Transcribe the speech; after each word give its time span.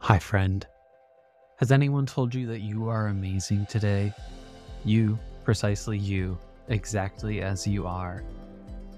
Hi, 0.00 0.18
friend. 0.18 0.66
Has 1.56 1.70
anyone 1.70 2.06
told 2.06 2.34
you 2.34 2.46
that 2.46 2.60
you 2.60 2.88
are 2.88 3.08
amazing 3.08 3.66
today? 3.66 4.14
You, 4.84 5.18
precisely 5.44 5.98
you, 5.98 6.38
exactly 6.68 7.42
as 7.42 7.66
you 7.66 7.86
are. 7.86 8.22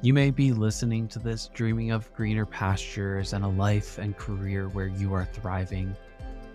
You 0.02 0.14
may 0.14 0.30
be 0.30 0.52
listening 0.52 1.08
to 1.08 1.18
this 1.18 1.48
dreaming 1.52 1.90
of 1.90 2.12
greener 2.14 2.46
pastures 2.46 3.32
and 3.32 3.44
a 3.44 3.48
life 3.48 3.98
and 3.98 4.16
career 4.16 4.68
where 4.68 4.86
you 4.86 5.12
are 5.14 5.24
thriving. 5.24 5.96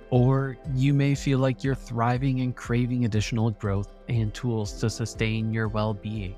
Or 0.09 0.55
you 0.73 0.93
may 0.93 1.15
feel 1.15 1.39
like 1.39 1.63
you're 1.63 1.75
thriving 1.75 2.39
and 2.39 2.55
craving 2.55 3.03
additional 3.03 3.51
growth 3.51 3.89
and 4.07 4.33
tools 4.33 4.79
to 4.79 4.89
sustain 4.89 5.53
your 5.53 5.67
well 5.67 5.95
being. 5.95 6.35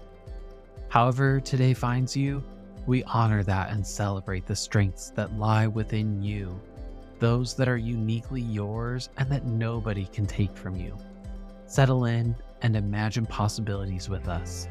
However, 0.88 1.40
today 1.40 1.76
finds 1.76 2.16
you, 2.16 2.42
we 2.88 3.04
honor 3.04 3.44
that 3.44 3.70
and 3.70 3.86
celebrate 3.86 4.48
the 4.48 4.56
strengths 4.56 5.12
that 5.12 5.38
lie 5.38 5.68
within 5.68 6.24
you 6.24 6.60
those 7.20 7.56
that 7.56 7.68
are 7.68 7.78
uniquely 7.78 8.42
yours 8.42 9.10
and 9.18 9.30
that 9.32 9.46
nobody 9.46 10.06
can 10.06 10.26
take 10.26 10.56
from 10.56 10.76
you. 10.76 10.98
Settle 11.66 12.06
in 12.06 12.36
and 12.62 12.76
imagine 12.76 13.26
possibilities 13.26 14.10
with 14.10 14.28
us. 14.28 14.68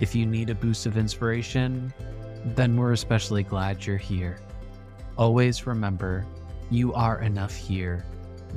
If 0.00 0.14
you 0.14 0.26
need 0.26 0.50
a 0.50 0.54
boost 0.54 0.86
of 0.86 0.96
inspiration, 0.96 1.92
then 2.44 2.76
we're 2.76 2.92
especially 2.92 3.42
glad 3.42 3.86
you're 3.86 3.96
here. 3.96 4.38
Always 5.16 5.66
remember, 5.66 6.26
you 6.70 6.92
are 6.94 7.20
enough 7.20 7.54
here. 7.54 8.04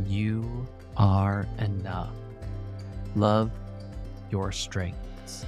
You 0.07 0.65
are 0.97 1.45
enough. 1.59 2.13
Love 3.15 3.51
your 4.31 4.51
strengths. 4.51 5.45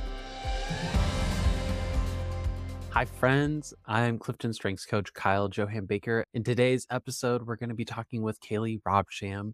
Hi, 2.97 3.05
friends. 3.05 3.75
I'm 3.85 4.17
Clifton 4.17 4.53
Strengths 4.53 4.87
Coach 4.87 5.13
Kyle 5.13 5.47
Johann 5.53 5.85
Baker. 5.85 6.23
In 6.33 6.43
today's 6.43 6.88
episode, 6.89 7.45
we're 7.45 7.55
going 7.55 7.69
to 7.69 7.75
be 7.75 7.85
talking 7.85 8.23
with 8.23 8.39
Kayley 8.41 8.81
Robsham. 8.88 9.51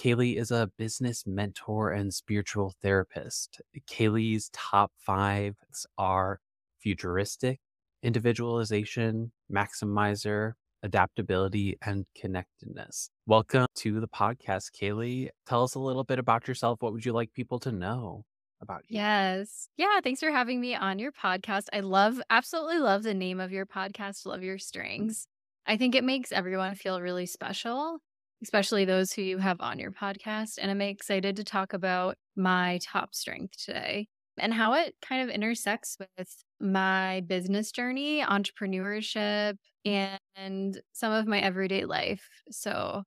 Kayley 0.00 0.38
is 0.38 0.50
a 0.50 0.70
business 0.78 1.24
mentor 1.26 1.90
and 1.90 2.14
spiritual 2.14 2.72
therapist. 2.80 3.60
Kayley's 3.90 4.48
top 4.54 4.90
five 4.96 5.56
are 5.98 6.40
futuristic, 6.80 7.60
individualization, 8.02 9.32
maximizer, 9.52 10.52
adaptability, 10.82 11.76
and 11.82 12.06
connectedness. 12.18 13.10
Welcome 13.26 13.66
to 13.74 14.00
the 14.00 14.08
podcast, 14.08 14.70
Kayley. 14.80 15.28
Tell 15.46 15.62
us 15.62 15.74
a 15.74 15.78
little 15.78 16.04
bit 16.04 16.18
about 16.18 16.48
yourself. 16.48 16.80
What 16.80 16.94
would 16.94 17.04
you 17.04 17.12
like 17.12 17.34
people 17.34 17.58
to 17.58 17.70
know? 17.70 18.24
About 18.60 18.82
you. 18.88 18.96
Yes. 18.96 19.68
Yeah. 19.76 20.00
Thanks 20.02 20.20
for 20.20 20.30
having 20.30 20.60
me 20.60 20.74
on 20.74 20.98
your 20.98 21.12
podcast. 21.12 21.66
I 21.72 21.80
love, 21.80 22.20
absolutely 22.30 22.78
love 22.78 23.02
the 23.02 23.14
name 23.14 23.40
of 23.40 23.52
your 23.52 23.66
podcast, 23.66 24.26
Love 24.26 24.42
Your 24.42 24.58
Strengths. 24.58 25.26
I 25.66 25.76
think 25.76 25.94
it 25.94 26.04
makes 26.04 26.32
everyone 26.32 26.74
feel 26.74 27.00
really 27.00 27.26
special, 27.26 27.98
especially 28.42 28.84
those 28.84 29.12
who 29.12 29.22
you 29.22 29.38
have 29.38 29.60
on 29.60 29.78
your 29.78 29.92
podcast. 29.92 30.58
And 30.60 30.70
I'm 30.70 30.80
excited 30.80 31.36
to 31.36 31.44
talk 31.44 31.72
about 31.72 32.16
my 32.36 32.80
top 32.82 33.14
strength 33.14 33.54
today 33.64 34.08
and 34.38 34.52
how 34.54 34.72
it 34.74 34.94
kind 35.02 35.22
of 35.22 35.34
intersects 35.34 35.96
with 36.18 36.28
my 36.60 37.20
business 37.26 37.70
journey, 37.70 38.22
entrepreneurship, 38.22 39.56
and 39.84 40.80
some 40.92 41.12
of 41.12 41.26
my 41.26 41.40
everyday 41.40 41.84
life. 41.84 42.28
So 42.50 43.04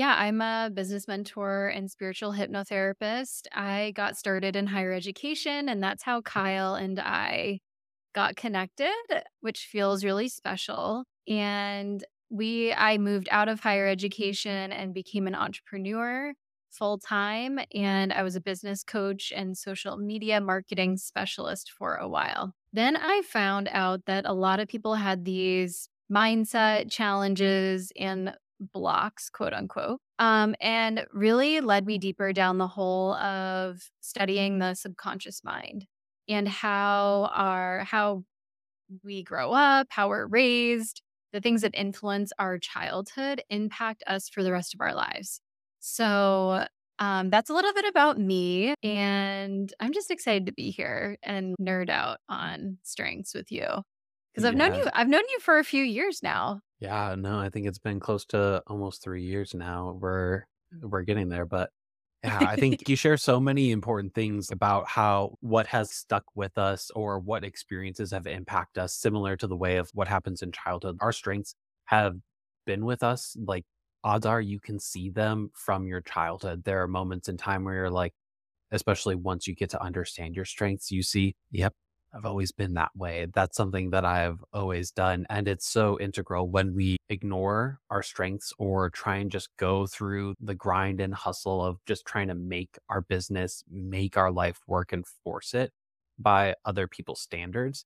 yeah, 0.00 0.14
I'm 0.16 0.40
a 0.40 0.70
business 0.72 1.06
mentor 1.06 1.68
and 1.68 1.90
spiritual 1.90 2.32
hypnotherapist. 2.32 3.42
I 3.52 3.92
got 3.94 4.16
started 4.16 4.56
in 4.56 4.66
higher 4.66 4.94
education, 4.94 5.68
and 5.68 5.82
that's 5.82 6.02
how 6.02 6.22
Kyle 6.22 6.74
and 6.74 6.98
I 6.98 7.60
got 8.14 8.34
connected, 8.34 8.94
which 9.42 9.66
feels 9.66 10.02
really 10.02 10.28
special. 10.28 11.04
And 11.28 12.02
we 12.30 12.72
I 12.72 12.96
moved 12.96 13.28
out 13.30 13.50
of 13.50 13.60
higher 13.60 13.86
education 13.86 14.72
and 14.72 14.94
became 14.94 15.26
an 15.26 15.34
entrepreneur 15.34 16.32
full 16.70 16.96
time 16.96 17.58
and 17.74 18.10
I 18.10 18.22
was 18.22 18.36
a 18.36 18.40
business 18.40 18.82
coach 18.82 19.32
and 19.36 19.58
social 19.58 19.98
media 19.98 20.40
marketing 20.40 20.96
specialist 20.96 21.70
for 21.76 21.96
a 21.96 22.08
while. 22.08 22.54
Then 22.72 22.96
I 22.96 23.20
found 23.26 23.68
out 23.70 24.06
that 24.06 24.24
a 24.24 24.32
lot 24.32 24.60
of 24.60 24.68
people 24.68 24.94
had 24.94 25.26
these 25.26 25.90
mindset 26.10 26.90
challenges 26.90 27.92
and 27.98 28.34
blocks, 28.60 29.30
quote 29.30 29.52
unquote, 29.52 30.00
um, 30.18 30.54
and 30.60 31.06
really 31.12 31.60
led 31.60 31.86
me 31.86 31.98
deeper 31.98 32.32
down 32.32 32.58
the 32.58 32.66
hole 32.68 33.14
of 33.14 33.80
studying 34.00 34.58
the 34.58 34.74
subconscious 34.74 35.42
mind 35.42 35.86
and 36.28 36.48
how 36.48 37.30
our 37.34 37.84
how 37.84 38.24
we 39.04 39.22
grow 39.22 39.52
up, 39.52 39.86
how 39.90 40.08
we're 40.08 40.26
raised, 40.26 41.02
the 41.32 41.40
things 41.40 41.62
that 41.62 41.74
influence 41.74 42.32
our 42.38 42.58
childhood 42.58 43.42
impact 43.50 44.02
us 44.06 44.28
for 44.28 44.42
the 44.42 44.52
rest 44.52 44.74
of 44.74 44.80
our 44.80 44.94
lives. 44.94 45.40
So 45.80 46.66
um, 46.98 47.30
that's 47.30 47.48
a 47.50 47.54
little 47.54 47.72
bit 47.72 47.86
about 47.86 48.18
me, 48.18 48.74
and 48.82 49.72
I'm 49.80 49.92
just 49.92 50.10
excited 50.10 50.46
to 50.46 50.52
be 50.52 50.70
here 50.70 51.16
and 51.22 51.54
nerd 51.60 51.88
out 51.88 52.18
on 52.28 52.78
strengths 52.82 53.34
with 53.34 53.50
you 53.50 53.66
because 54.34 54.44
I've 54.44 54.54
known 54.54 54.74
you. 54.74 54.84
I've 54.92 55.08
known 55.08 55.22
you 55.30 55.40
for 55.40 55.58
a 55.58 55.64
few 55.64 55.82
years 55.82 56.22
now. 56.22 56.60
Yeah, 56.80 57.14
no, 57.16 57.38
I 57.38 57.50
think 57.50 57.66
it's 57.66 57.78
been 57.78 58.00
close 58.00 58.24
to 58.26 58.62
almost 58.66 59.02
three 59.02 59.22
years 59.22 59.54
now. 59.54 59.98
We're 60.00 60.46
mm. 60.74 60.88
we're 60.88 61.02
getting 61.02 61.28
there, 61.28 61.44
but 61.44 61.70
yeah, 62.24 62.38
I 62.40 62.56
think 62.60 62.88
you 62.88 62.96
share 62.96 63.16
so 63.16 63.38
many 63.40 63.70
important 63.70 64.14
things 64.14 64.50
about 64.50 64.88
how 64.88 65.36
what 65.40 65.66
has 65.68 65.90
stuck 65.90 66.24
with 66.34 66.56
us 66.58 66.90
or 66.94 67.18
what 67.18 67.44
experiences 67.44 68.10
have 68.12 68.26
impacted 68.26 68.82
us, 68.82 68.94
similar 68.94 69.36
to 69.36 69.46
the 69.46 69.56
way 69.56 69.76
of 69.76 69.90
what 69.94 70.08
happens 70.08 70.42
in 70.42 70.52
childhood. 70.52 70.96
Our 71.00 71.12
strengths 71.12 71.54
have 71.86 72.16
been 72.66 72.84
with 72.84 73.02
us. 73.02 73.36
Like 73.38 73.64
odds 74.04 74.26
are 74.26 74.40
you 74.40 74.60
can 74.60 74.78
see 74.78 75.10
them 75.10 75.50
from 75.54 75.86
your 75.86 76.00
childhood. 76.00 76.64
There 76.64 76.82
are 76.82 76.88
moments 76.88 77.28
in 77.28 77.36
time 77.36 77.64
where 77.64 77.74
you're 77.74 77.90
like, 77.90 78.14
especially 78.72 79.16
once 79.16 79.46
you 79.46 79.54
get 79.54 79.70
to 79.70 79.82
understand 79.82 80.36
your 80.36 80.44
strengths, 80.46 80.90
you 80.90 81.02
see, 81.02 81.36
yep, 81.50 81.74
I've 82.12 82.24
always 82.24 82.50
been 82.50 82.74
that 82.74 82.90
way. 82.96 83.26
That's 83.32 83.56
something 83.56 83.90
that 83.90 84.04
I've 84.04 84.42
always 84.52 84.90
done. 84.90 85.26
And 85.30 85.46
it's 85.46 85.66
so 85.66 85.98
integral 86.00 86.48
when 86.48 86.74
we 86.74 86.96
ignore 87.08 87.78
our 87.88 88.02
strengths 88.02 88.52
or 88.58 88.90
try 88.90 89.16
and 89.16 89.30
just 89.30 89.48
go 89.58 89.86
through 89.86 90.34
the 90.40 90.54
grind 90.54 91.00
and 91.00 91.14
hustle 91.14 91.64
of 91.64 91.78
just 91.86 92.04
trying 92.04 92.28
to 92.28 92.34
make 92.34 92.78
our 92.88 93.00
business, 93.00 93.62
make 93.70 94.16
our 94.16 94.32
life 94.32 94.58
work 94.66 94.92
and 94.92 95.06
force 95.06 95.54
it 95.54 95.72
by 96.18 96.54
other 96.64 96.88
people's 96.88 97.20
standards. 97.20 97.84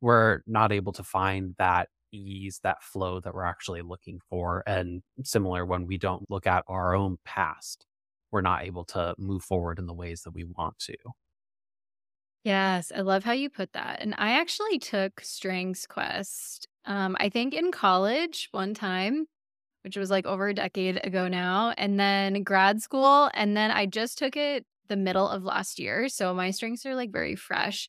We're 0.00 0.42
not 0.46 0.70
able 0.72 0.92
to 0.92 1.02
find 1.02 1.54
that 1.58 1.88
ease, 2.12 2.60
that 2.62 2.82
flow 2.82 3.18
that 3.20 3.34
we're 3.34 3.44
actually 3.44 3.82
looking 3.82 4.20
for. 4.30 4.62
And 4.66 5.02
similar 5.24 5.66
when 5.66 5.86
we 5.86 5.98
don't 5.98 6.30
look 6.30 6.46
at 6.46 6.64
our 6.68 6.94
own 6.94 7.18
past, 7.24 7.86
we're 8.30 8.40
not 8.40 8.64
able 8.64 8.84
to 8.84 9.14
move 9.18 9.42
forward 9.42 9.80
in 9.80 9.86
the 9.86 9.94
ways 9.94 10.22
that 10.22 10.32
we 10.32 10.44
want 10.44 10.78
to. 10.80 10.94
Yes, 12.44 12.92
I 12.94 13.00
love 13.00 13.24
how 13.24 13.32
you 13.32 13.48
put 13.48 13.72
that. 13.72 14.00
And 14.02 14.14
I 14.18 14.32
actually 14.38 14.78
took 14.78 15.20
Strengths 15.20 15.86
Quest, 15.86 16.68
um, 16.84 17.16
I 17.18 17.28
think 17.30 17.54
in 17.54 17.72
college 17.72 18.48
one 18.52 18.74
time, 18.74 19.26
which 19.84 19.96
was 19.96 20.10
like 20.10 20.26
over 20.26 20.48
a 20.48 20.54
decade 20.54 21.04
ago 21.06 21.28
now, 21.28 21.74
and 21.78 22.00
then 22.00 22.42
grad 22.44 22.82
school. 22.82 23.30
And 23.34 23.56
then 23.56 23.70
I 23.70 23.86
just 23.86 24.18
took 24.18 24.36
it 24.36 24.66
the 24.88 24.96
middle 24.96 25.28
of 25.28 25.44
last 25.44 25.78
year. 25.78 26.08
So 26.08 26.34
my 26.34 26.50
strengths 26.50 26.86
are 26.86 26.94
like 26.96 27.12
very 27.12 27.36
fresh. 27.36 27.88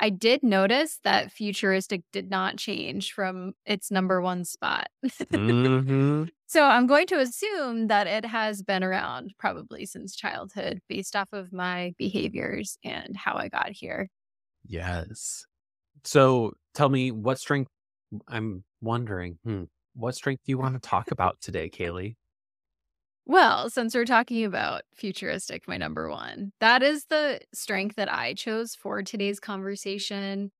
I 0.00 0.10
did 0.10 0.42
notice 0.42 1.00
that 1.04 1.32
futuristic 1.32 2.02
did 2.12 2.30
not 2.30 2.56
change 2.56 3.12
from 3.12 3.54
its 3.66 3.90
number 3.90 4.20
one 4.20 4.44
spot. 4.44 4.88
mm-hmm. 5.04 6.24
So 6.50 6.64
I'm 6.64 6.86
going 6.86 7.06
to 7.08 7.18
assume 7.18 7.88
that 7.88 8.06
it 8.06 8.24
has 8.24 8.62
been 8.62 8.82
around 8.82 9.34
probably 9.38 9.84
since 9.84 10.16
childhood 10.16 10.80
based 10.88 11.14
off 11.14 11.28
of 11.34 11.52
my 11.52 11.92
behaviors 11.98 12.78
and 12.82 13.14
how 13.14 13.34
I 13.34 13.48
got 13.48 13.70
here. 13.72 14.08
Yes. 14.66 15.44
So 16.04 16.54
tell 16.72 16.88
me 16.88 17.10
what 17.10 17.38
strength 17.38 17.70
I'm 18.26 18.64
wondering, 18.80 19.38
hmm, 19.44 19.64
what 19.94 20.14
strength 20.14 20.44
do 20.46 20.52
you 20.52 20.56
want 20.56 20.80
to 20.80 20.88
talk 20.88 21.10
about 21.10 21.38
today, 21.42 21.68
Kayley? 21.68 22.16
Well, 23.28 23.68
since 23.68 23.94
we're 23.94 24.06
talking 24.06 24.42
about 24.46 24.84
futuristic, 24.94 25.68
my 25.68 25.76
number 25.76 26.08
one, 26.08 26.52
that 26.60 26.82
is 26.82 27.04
the 27.10 27.40
strength 27.52 27.96
that 27.96 28.10
I 28.10 28.32
chose 28.32 28.74
for 28.74 29.02
today's 29.02 29.38
conversation. 29.38 30.50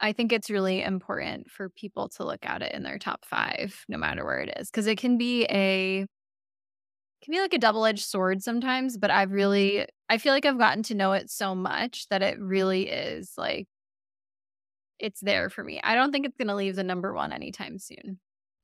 I 0.00 0.12
think 0.12 0.32
it's 0.32 0.50
really 0.50 0.82
important 0.82 1.48
for 1.52 1.68
people 1.68 2.08
to 2.16 2.24
look 2.24 2.44
at 2.44 2.62
it 2.62 2.74
in 2.74 2.82
their 2.82 2.98
top 2.98 3.24
five, 3.24 3.84
no 3.88 3.96
matter 3.96 4.24
where 4.24 4.40
it 4.40 4.52
is, 4.58 4.68
because 4.68 4.88
it 4.88 4.98
can 4.98 5.18
be 5.18 5.44
a 5.44 6.04
can 7.22 7.32
be 7.32 7.40
like 7.40 7.54
a 7.54 7.58
double-edged 7.58 8.04
sword 8.04 8.42
sometimes, 8.42 8.98
but 8.98 9.12
I've 9.12 9.30
really 9.30 9.86
I 10.08 10.18
feel 10.18 10.32
like 10.32 10.46
I've 10.46 10.58
gotten 10.58 10.82
to 10.84 10.96
know 10.96 11.12
it 11.12 11.30
so 11.30 11.54
much 11.54 12.08
that 12.08 12.22
it 12.22 12.40
really 12.40 12.88
is 12.88 13.34
like 13.38 13.68
it's 14.98 15.20
there 15.20 15.48
for 15.48 15.62
me. 15.62 15.80
I 15.84 15.94
don't 15.94 16.10
think 16.10 16.26
it's 16.26 16.36
gonna 16.36 16.56
leave 16.56 16.74
the 16.74 16.82
number 16.82 17.14
one 17.14 17.32
anytime 17.32 17.78
soon. 17.78 18.18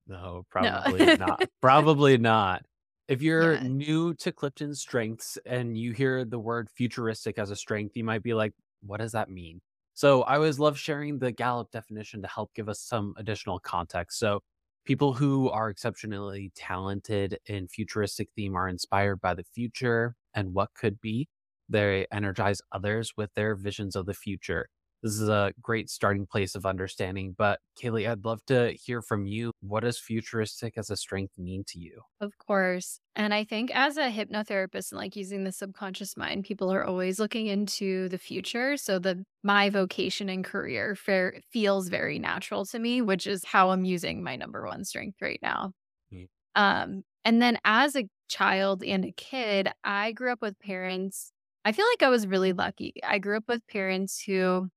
No, 0.09 0.43
probably 0.51 1.07
no. 1.07 1.15
not. 1.15 1.45
Probably 1.61 2.19
not. 2.19 2.65
If 3.09 3.23
you're 3.23 3.55
yeah. 3.55 3.63
new 3.63 4.15
to 4.15 4.33
Clifton 4.33 4.75
strengths 4.75 5.39
and 5.47 5.79
you 5.79 5.93
hear 5.93 6.25
the 6.25 6.39
word 6.39 6.69
futuristic 6.71 7.39
as 7.39 7.51
a 7.51 7.57
strength, 7.57 7.97
you 7.97 8.05
might 8.05 8.23
be 8.23 8.35
like, 8.35 8.53
what 8.83 8.99
does 8.99 9.13
that 9.13 9.31
mean? 9.31 9.61
So 9.95 10.23
I 10.23 10.35
always 10.37 10.59
love 10.59 10.79
sharing 10.79 11.19
the 11.19 11.33
Gallup 11.33 11.71
definition 11.71 12.21
to 12.23 12.29
help 12.29 12.53
give 12.55 12.69
us 12.69 12.81
some 12.81 13.15
additional 13.17 13.59
context. 13.61 14.19
So 14.19 14.41
People 14.85 15.15
who 15.15 15.51
are 15.51 15.69
exceptionally 15.69 16.53
talented 16.55 17.41
in 17.47 17.67
futuristic 17.67 18.29
theme 18.37 18.55
are 18.55 18.69
inspired 18.69 19.21
by 19.21 19.35
the 19.35 19.43
future 19.43 20.15
and 20.33 20.55
what 20.55 20.75
could 20.75 21.01
be. 21.01 21.29
They 21.69 22.07
energize 22.13 22.63
others 22.71 23.13
with 23.17 23.35
their 23.35 23.57
visions 23.57 23.97
of 23.97 24.07
the 24.07 24.15
future. 24.15 24.69
This 25.07 25.21
is 25.21 25.29
a 25.29 25.53
great 25.63 25.89
starting 25.89 26.27
place 26.27 26.57
of 26.57 26.67
understanding. 26.67 27.37
But 27.39 27.61
Kayley, 27.81 28.11
I'd 28.11 28.25
love 28.25 28.45
to 28.47 28.73
hear 28.73 29.01
from 29.01 29.25
you. 29.25 29.53
What 29.61 29.85
does 29.85 30.01
futuristic 30.01 30.77
as 30.77 30.91
a 30.91 30.97
strength 30.97 31.33
mean 31.39 31.63
to 31.69 31.79
you? 31.79 32.01
Of 32.21 32.37
course. 32.39 32.99
And 33.15 33.33
I 33.33 33.45
think 33.45 33.71
as 33.73 33.99
a 33.99 34.11
hypnotherapist 34.11 34.91
and 34.91 34.99
like 34.99 35.15
using 35.15 35.45
the 35.45 35.53
subconscious 35.53 36.17
mind, 36.17 36.45
people 36.45 36.73
are 36.73 36.85
always 36.85 37.21
looking 37.21 37.47
into 37.47 38.09
the 38.09 38.19
future. 38.19 38.77
So 38.77 38.99
the 38.99 39.25
my 39.45 39.71
vocation 39.71 40.29
and 40.29 40.45
career 40.45 40.97
fair, 40.97 41.41
feels 41.53 41.89
very 41.89 42.19
natural 42.19 42.65
to 42.67 42.79
me, 42.81 43.01
which 43.01 43.29
is 43.29 43.45
how 43.45 43.71
I'm 43.71 43.85
using 43.85 44.25
my 44.25 44.35
number 44.35 44.67
one 44.67 44.83
strength 44.83 45.23
right 45.23 45.39
now. 45.41 45.71
Mm. 46.13 46.29
Um, 46.57 47.03
and 47.25 47.41
then 47.41 47.61
as 47.65 47.95
a 47.95 48.09
child 48.27 48.83
and 48.83 49.05
a 49.05 49.13
kid, 49.13 49.71
I 49.85 50.11
grew 50.11 50.33
up 50.33 50.43
with 50.43 50.59
parents. 50.59 51.31
I 51.65 51.71
feel 51.71 51.87
like 51.93 52.03
I 52.03 52.09
was 52.09 52.27
really 52.27 52.53
lucky. 52.53 52.95
I 53.05 53.21
grew 53.21 53.37
up 53.37 53.45
with 53.47 53.65
parents 53.69 54.21
who 54.21 54.69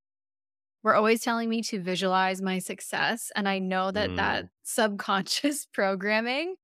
were 0.83 0.95
always 0.95 1.21
telling 1.21 1.49
me 1.49 1.61
to 1.63 1.81
visualize 1.81 2.41
my 2.41 2.59
success. 2.59 3.31
And 3.35 3.47
I 3.47 3.59
know 3.59 3.91
that 3.91 4.09
mm. 4.11 4.15
that 4.17 4.45
subconscious 4.63 5.65
programming 5.73 6.55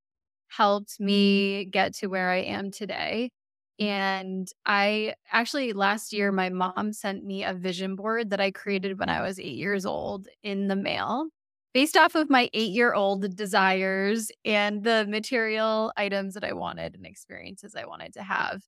helped 0.47 0.99
me 0.99 1.65
get 1.65 1.93
to 1.95 2.07
where 2.07 2.29
I 2.29 2.37
am 2.37 2.71
today. 2.71 3.31
And 3.77 4.47
I 4.65 5.15
actually, 5.31 5.73
last 5.73 6.13
year, 6.13 6.31
my 6.31 6.49
mom 6.49 6.93
sent 6.93 7.25
me 7.25 7.43
a 7.43 7.53
vision 7.53 7.97
board 7.97 8.29
that 8.29 8.39
I 8.39 8.51
created 8.51 8.99
when 8.99 9.09
I 9.09 9.21
was 9.21 9.37
eight 9.37 9.57
years 9.57 9.85
old 9.85 10.29
in 10.43 10.67
the 10.67 10.77
mail 10.77 11.27
based 11.73 11.97
off 11.97 12.15
of 12.15 12.29
my 12.29 12.49
eight 12.53 12.71
year 12.71 12.93
old 12.93 13.35
desires 13.35 14.31
and 14.45 14.81
the 14.85 15.05
material 15.09 15.91
items 15.97 16.35
that 16.35 16.45
I 16.45 16.53
wanted 16.53 16.95
and 16.95 17.05
experiences 17.05 17.75
I 17.75 17.85
wanted 17.85 18.13
to 18.13 18.23
have. 18.23 18.63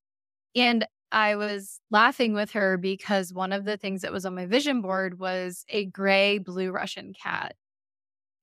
And 0.57 0.85
I 1.11 1.35
was 1.35 1.79
laughing 1.89 2.33
with 2.33 2.51
her 2.51 2.77
because 2.77 3.33
one 3.33 3.53
of 3.53 3.65
the 3.65 3.77
things 3.77 4.01
that 4.01 4.11
was 4.11 4.25
on 4.25 4.35
my 4.35 4.45
vision 4.45 4.81
board 4.81 5.19
was 5.19 5.65
a 5.69 5.85
gray 5.85 6.37
blue 6.37 6.71
Russian 6.71 7.13
cat. 7.13 7.55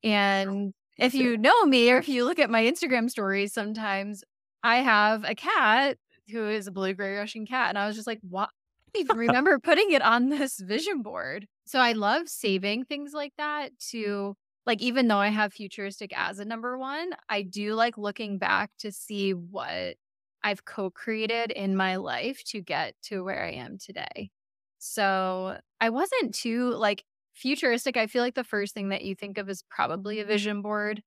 Oh, 0.05 0.08
and 0.08 0.75
if 0.96 1.14
you 1.14 1.37
know 1.37 1.64
me 1.64 1.90
or 1.90 1.99
if 1.99 2.08
you 2.08 2.25
look 2.25 2.38
at 2.38 2.50
my 2.50 2.62
Instagram 2.62 3.11
stories, 3.11 3.52
sometimes 3.52 4.22
I 4.62 4.76
have 4.76 5.25
a 5.25 5.34
cat 5.34 5.99
who 6.31 6.49
is 6.49 6.66
a 6.66 6.72
blue 6.72 6.94
gray 6.94 7.16
Russian 7.16 7.46
cat. 7.46 7.69
And 7.69 7.78
I 7.78 7.87
was 7.87 7.96
just 7.96 8.06
like, 8.06 8.20
what? 8.22 8.50
I 8.96 9.00
even 9.00 9.16
remember 9.16 9.58
putting 9.58 9.90
it 9.90 10.02
on 10.02 10.28
this 10.28 10.58
vision 10.58 11.02
board. 11.02 11.46
So 11.66 11.78
I 11.81 11.93
love 11.93 12.28
saving 12.28 12.84
things 12.84 13.12
like 13.12 13.32
that 13.38 13.72
to 13.90 14.37
like, 14.66 14.81
even 14.81 15.08
though 15.08 15.19
I 15.19 15.28
have 15.28 15.52
futuristic 15.52 16.12
as 16.16 16.38
a 16.38 16.44
number 16.44 16.78
one, 16.78 17.11
I 17.28 17.43
do 17.43 17.75
like 17.75 17.99
looking 17.99 18.38
back 18.38 18.70
to 18.78 18.93
see 18.93 19.32
what 19.34 19.96
I've 20.44 20.64
co 20.64 20.91
created 20.91 21.50
in 21.50 21.75
my 21.75 21.96
life 21.96 22.44
to 22.49 22.61
get 22.61 22.94
to 23.05 23.25
where 23.25 23.43
I 23.43 23.52
am 23.52 23.79
today. 23.79 24.31
So 24.79 25.58
I 25.81 25.88
wasn't 25.88 26.35
too 26.35 26.70
like 26.75 27.05
futuristic. 27.32 27.96
I 27.96 28.06
feel 28.06 28.23
like 28.23 28.35
the 28.35 28.44
first 28.44 28.75
thing 28.75 28.91
that 28.91 29.02
you 29.02 29.14
think 29.14 29.38
of 29.38 29.49
is 29.49 29.64
probably 29.70 30.20
a 30.20 30.25
vision 30.25 30.61
board. 30.62 31.02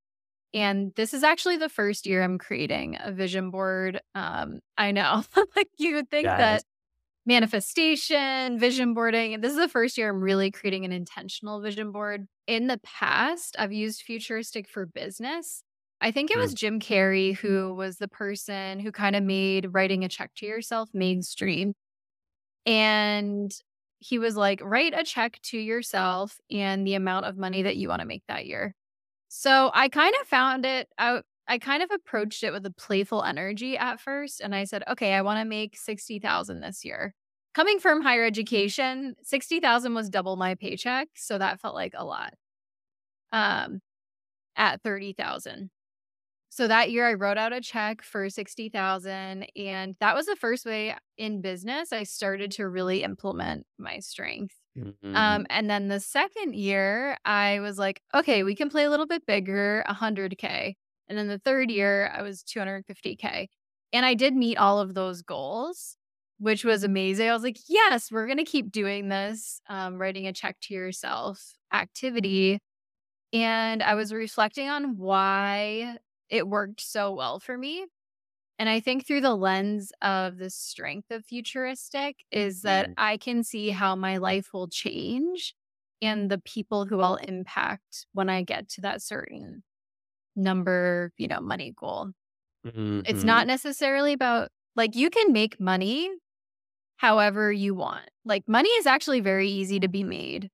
And 0.54 0.92
this 0.96 1.14
is 1.14 1.24
actually 1.24 1.58
the 1.58 1.70
first 1.70 2.08
year 2.08 2.24
I'm 2.24 2.40
creating 2.40 2.98
a 3.00 3.12
vision 3.12 3.52
board. 3.52 4.02
Um, 4.16 4.60
I 4.78 4.92
know, 4.92 5.24
like 5.56 5.70
you 5.78 5.96
would 5.96 6.10
think 6.10 6.26
yes. 6.26 6.38
that 6.40 6.64
manifestation, 7.28 8.58
vision 8.58 8.94
boarding, 8.94 9.40
this 9.42 9.52
is 9.52 9.60
the 9.60 9.68
first 9.68 9.98
year 9.98 10.10
I'm 10.10 10.22
really 10.22 10.50
creating 10.50 10.86
an 10.86 10.92
intentional 10.92 11.62
vision 11.62 11.92
board. 11.92 12.26
In 12.48 12.68
the 12.68 12.80
past, 12.84 13.56
I've 13.60 13.74
used 13.74 14.02
futuristic 14.02 14.68
for 14.68 14.86
business. 14.86 15.64
I 16.00 16.12
think 16.12 16.30
it 16.30 16.38
was 16.38 16.54
mm. 16.54 16.58
Jim 16.58 16.80
Carrey 16.80 17.36
who 17.36 17.74
was 17.74 17.98
the 17.98 18.08
person 18.08 18.80
who 18.80 18.92
kind 18.92 19.16
of 19.16 19.24
made 19.24 19.70
writing 19.72 20.04
a 20.04 20.10
check 20.10 20.32
to 20.36 20.46
yourself 20.46 20.90
mainstream. 20.94 21.74
And 22.66 23.52
he 24.00 24.20
was 24.20 24.36
like, 24.36 24.62
write 24.64 24.94
a 24.96 25.04
check 25.04 25.40
to 25.42 25.58
yourself 25.58 26.38
and 26.52 26.86
the 26.86 26.94
amount 26.94 27.26
of 27.26 27.38
money 27.38 27.64
that 27.64 27.78
you 27.78 27.90
want 27.90 28.02
to 28.02 28.08
make 28.08 28.24
that 28.28 28.46
year. 28.46 28.76
So 29.30 29.72
I 29.74 29.90
kind 29.90 30.14
of 30.22 30.28
found 30.28 30.66
it 30.66 30.88
out. 31.00 31.24
I 31.48 31.58
kind 31.58 31.82
of 31.82 31.90
approached 31.92 32.44
it 32.44 32.52
with 32.52 32.66
a 32.66 32.72
playful 32.72 33.24
energy 33.24 33.78
at 33.78 34.00
first. 34.00 34.42
And 34.42 34.54
I 34.54 34.66
said, 34.66 34.84
okay, 34.88 35.14
I 35.14 35.22
want 35.22 35.40
to 35.40 35.46
make 35.46 35.78
60,000 35.78 36.60
this 36.60 36.84
year. 36.84 37.14
Coming 37.56 37.80
from 37.80 38.02
higher 38.02 38.26
education, 38.26 39.16
60,000 39.24 39.94
was 39.94 40.10
double 40.10 40.36
my 40.36 40.56
paycheck. 40.56 41.08
So 41.16 41.38
that 41.38 41.60
felt 41.62 41.74
like 41.74 41.94
a 41.96 42.06
lot. 42.06 42.34
Um, 43.32 43.80
at 44.56 44.82
30,000. 44.84 45.70
So 46.50 46.68
that 46.68 46.92
year 46.92 47.08
I 47.08 47.14
wrote 47.14 47.38
out 47.38 47.54
a 47.54 47.62
check 47.62 48.02
for 48.02 48.30
60,000 48.30 49.48
and 49.56 49.96
that 50.00 50.16
was 50.16 50.26
the 50.26 50.36
first 50.36 50.66
way 50.66 50.96
in 51.18 51.42
business 51.42 51.92
I 51.92 52.04
started 52.04 52.52
to 52.52 52.68
really 52.68 53.04
implement 53.04 53.66
my 53.78 54.00
strength. 54.00 54.56
Mm-hmm. 54.78 55.16
Um, 55.16 55.46
and 55.50 55.70
then 55.70 55.88
the 55.88 56.00
second 56.00 56.56
year 56.56 57.18
I 57.26 57.60
was 57.60 57.78
like, 57.78 58.02
okay, 58.16 58.44
we 58.44 58.56
can 58.56 58.70
play 58.70 58.86
a 58.86 58.90
little 58.90 59.08
bit 59.08 59.26
bigger, 59.26 59.84
100k. 59.90 60.76
And 61.10 61.18
then 61.18 61.28
the 61.28 61.40
third 61.40 61.70
year 61.72 62.12
I 62.16 62.22
was 62.22 62.44
250k. 62.44 63.48
And 63.94 64.06
I 64.06 64.14
did 64.14 64.36
meet 64.36 64.58
all 64.58 64.80
of 64.80 64.94
those 64.94 65.22
goals, 65.22 65.96
which 66.40 66.66
was 66.66 66.84
amazing. 66.84 67.30
I 67.30 67.34
was 67.34 67.44
like, 67.44 67.58
yes, 67.68 68.12
we're 68.12 68.26
going 68.28 68.38
to 68.38 68.44
keep 68.44 68.72
doing 68.72 69.10
this, 69.10 69.62
um, 69.70 69.98
writing 69.98 70.28
a 70.28 70.34
check 70.34 70.58
to 70.64 70.74
yourself 70.74 71.54
activity. 71.74 72.60
And 73.34 73.82
I 73.82 73.96
was 73.96 74.14
reflecting 74.14 74.70
on 74.70 74.98
why 74.98 75.98
it 76.30 76.48
worked 76.48 76.82
so 76.82 77.14
well 77.14 77.40
for 77.40 77.58
me. 77.58 77.86
And 78.60 78.68
I 78.68 78.80
think 78.80 79.06
through 79.06 79.22
the 79.22 79.36
lens 79.36 79.92
of 80.02 80.38
the 80.38 80.50
strength 80.50 81.12
of 81.12 81.26
futuristic 81.26 82.18
is 82.32 82.64
that 82.64 82.86
mm-hmm. 82.86 82.94
I 82.98 83.18
can 83.18 83.44
see 83.44 83.70
how 83.70 83.96
my 83.96 84.18
life 84.18 84.50
will 84.52 84.68
change 84.68 85.54
and 86.02 86.30
the 86.30 86.40
people 86.40 86.86
who 86.86 87.00
I'll 87.02 87.16
impact 87.16 88.08
when 88.14 88.30
I 88.30 88.42
get 88.42 88.70
to 88.70 88.82
that 88.82 89.02
certain 89.02 89.64
number, 90.36 91.12
you 91.18 91.28
know, 91.28 91.40
money 91.40 91.74
goal. 91.76 92.12
Mm-hmm. 92.66 93.02
It's 93.06 93.24
not 93.24 93.48
necessarily 93.48 94.14
about 94.14 94.50
like 94.76 94.96
you 94.96 95.10
can 95.10 95.32
make 95.32 95.60
money 95.60 96.10
however 96.98 97.52
you 97.52 97.76
want. 97.76 98.10
Like 98.26 98.48
money 98.48 98.70
is 98.70 98.86
actually 98.86 99.22
very 99.22 99.50
easy 99.50 99.80
to 99.80 99.88
be 99.88 100.04
made. 100.04 100.50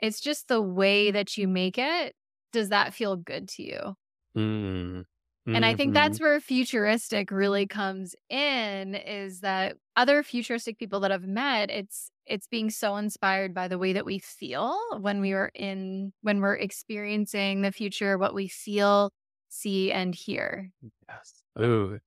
It's 0.00 0.20
just 0.20 0.48
the 0.48 0.62
way 0.62 1.10
that 1.10 1.36
you 1.36 1.48
make 1.48 1.78
it. 1.78 2.14
Does 2.52 2.68
that 2.68 2.94
feel 2.94 3.16
good 3.16 3.48
to 3.50 3.62
you? 3.62 3.96
Mm. 4.36 5.04
And 5.46 5.64
I 5.64 5.74
think 5.74 5.92
that's 5.92 6.16
mm-hmm. 6.16 6.24
where 6.24 6.40
futuristic 6.40 7.30
really 7.30 7.66
comes 7.66 8.14
in 8.30 8.94
is 8.94 9.40
that 9.40 9.76
other 9.94 10.22
futuristic 10.22 10.78
people 10.78 11.00
that 11.00 11.12
I've 11.12 11.26
met, 11.26 11.70
it's 11.70 12.10
it's 12.26 12.46
being 12.46 12.70
so 12.70 12.96
inspired 12.96 13.52
by 13.52 13.68
the 13.68 13.78
way 13.78 13.92
that 13.92 14.06
we 14.06 14.18
feel 14.18 14.78
when 14.98 15.20
we 15.20 15.32
are 15.32 15.50
in 15.54 16.14
when 16.22 16.40
we're 16.40 16.54
experiencing 16.56 17.60
the 17.60 17.72
future, 17.72 18.16
what 18.16 18.34
we 18.34 18.48
feel, 18.48 19.12
see, 19.50 19.92
and 19.92 20.14
hear. 20.14 20.70
Yes. 21.08 21.42
Ooh. 21.60 21.98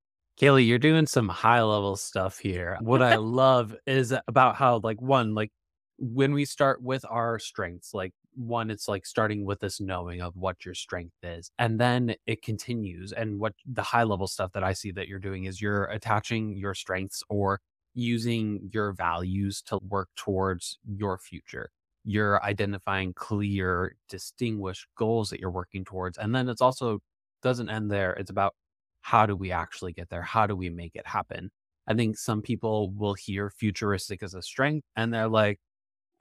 Kayley, 0.41 0.67
you're 0.67 0.79
doing 0.79 1.05
some 1.05 1.29
high 1.29 1.62
level 1.62 1.96
stuff 1.96 2.39
here. 2.39 2.77
What 2.81 3.03
I 3.03 3.15
love 3.17 3.75
is 3.86 4.13
about 4.27 4.55
how 4.55 4.79
like 4.84 5.01
one, 5.01 5.36
like 5.36 5.51
when 6.00 6.34
we 6.34 6.46
start 6.46 6.81
with 6.81 7.05
our 7.10 7.38
strengths, 7.38 7.93
like 7.93 8.13
one, 8.38 8.70
it's 8.70 8.88
like 8.88 9.06
starting 9.06 9.46
with 9.46 9.60
this 9.60 9.82
knowing 9.82 10.22
of 10.22 10.36
what 10.36 10.63
your 10.63 10.74
strength 10.74 11.15
is. 11.24 11.51
And 11.58 11.79
then 11.79 12.15
it 12.25 12.41
continues. 12.41 13.12
And 13.12 13.39
what 13.39 13.53
the 13.65 13.82
high 13.82 14.03
level 14.03 14.27
stuff 14.27 14.51
that 14.53 14.63
I 14.63 14.74
see 14.74 14.91
that 14.91 15.08
you're 15.08 15.20
doing 15.20 15.46
is 15.46 15.62
you're 15.62 15.86
attaching 15.86 16.56
your 16.56 16.74
strengths 16.74 17.24
or 17.29 17.60
using 17.94 18.70
your 18.72 18.94
values 18.94 19.62
to 19.63 19.79
work 19.89 20.10
towards 20.15 20.77
your 20.86 21.17
future. 21.17 21.72
You're 22.03 22.41
identifying 22.44 23.13
clear, 23.13 23.96
distinguished 24.08 24.88
goals 24.98 25.29
that 25.32 25.39
you're 25.39 25.51
working 25.51 25.84
towards. 25.84 26.17
And 26.17 26.34
then 26.34 26.48
it's 26.48 26.62
also 26.62 27.00
doesn't 27.41 27.70
end 27.70 27.91
there. 27.91 28.13
It's 28.13 28.29
about 28.29 28.53
how 29.01 29.25
do 29.25 29.36
we 29.36 29.51
actually 29.51 29.94
get 29.94 30.10
there? 30.10 30.22
How 30.22 30.48
do 30.48 30.56
we 30.56 30.70
make 30.70 30.96
it 30.96 31.08
happen? 31.08 31.50
I 31.88 31.94
think 31.94 32.17
some 32.17 32.41
people 32.41 32.91
will 32.91 33.13
hear 33.13 33.50
futuristic 33.50 34.22
as 34.22 34.34
a 34.34 34.41
strength 34.41 34.86
and 34.96 35.13
they're 35.13 35.29
like, 35.29 35.60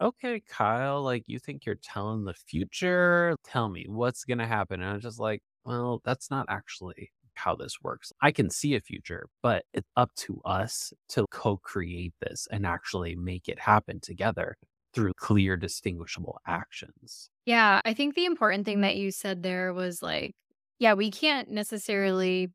okay, 0.01 0.43
Kyle, 0.49 1.03
like 1.03 1.25
you 1.27 1.39
think 1.39 1.65
you're 1.67 1.77
telling 1.77 2.25
the 2.25 2.35
future? 2.35 3.37
Tell 3.45 3.69
me 3.69 3.87
what's 3.89 4.25
going 4.25 4.39
to 4.39 4.47
happen. 4.47 4.81
And 4.83 4.91
I'm 4.91 5.01
just 5.01 5.19
like, 5.19 5.43
well, 5.65 6.01
that's 6.05 6.31
not 6.31 6.47
actually 6.49 7.11
how 7.35 7.55
this 7.55 7.77
works. 7.83 8.13
I 8.23 8.33
can 8.33 8.51
see 8.51 8.75
a 8.75 8.81
future, 8.81 9.29
but 9.43 9.65
it's 9.73 9.89
up 9.97 10.11
to 10.17 10.41
us 10.45 10.93
to 11.11 11.27
co 11.31 11.59
create 11.59 12.15
this 12.21 12.49
and 12.51 12.67
actually 12.67 13.15
make 13.15 13.49
it 13.49 13.59
happen 13.61 14.01
together 14.01 14.57
through 14.95 15.13
clear, 15.19 15.57
distinguishable 15.57 16.41
actions. 16.47 17.29
Yeah. 17.45 17.81
I 17.85 17.93
think 17.93 18.15
the 18.15 18.25
important 18.25 18.65
thing 18.65 18.81
that 18.81 18.97
you 18.97 19.11
said 19.11 19.43
there 19.43 19.75
was 19.75 20.03
like, 20.03 20.35
yeah, 20.79 20.95
we 20.95 21.11
can't 21.11 21.51
necessarily, 21.51 22.51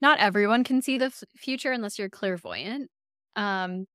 not 0.00 0.18
everyone 0.18 0.64
can 0.64 0.82
see 0.82 0.98
the 0.98 1.06
f- 1.06 1.22
future 1.36 1.72
unless 1.72 1.98
you're 1.98 2.08
clairvoyant. 2.08 2.90
Um, 3.36 3.86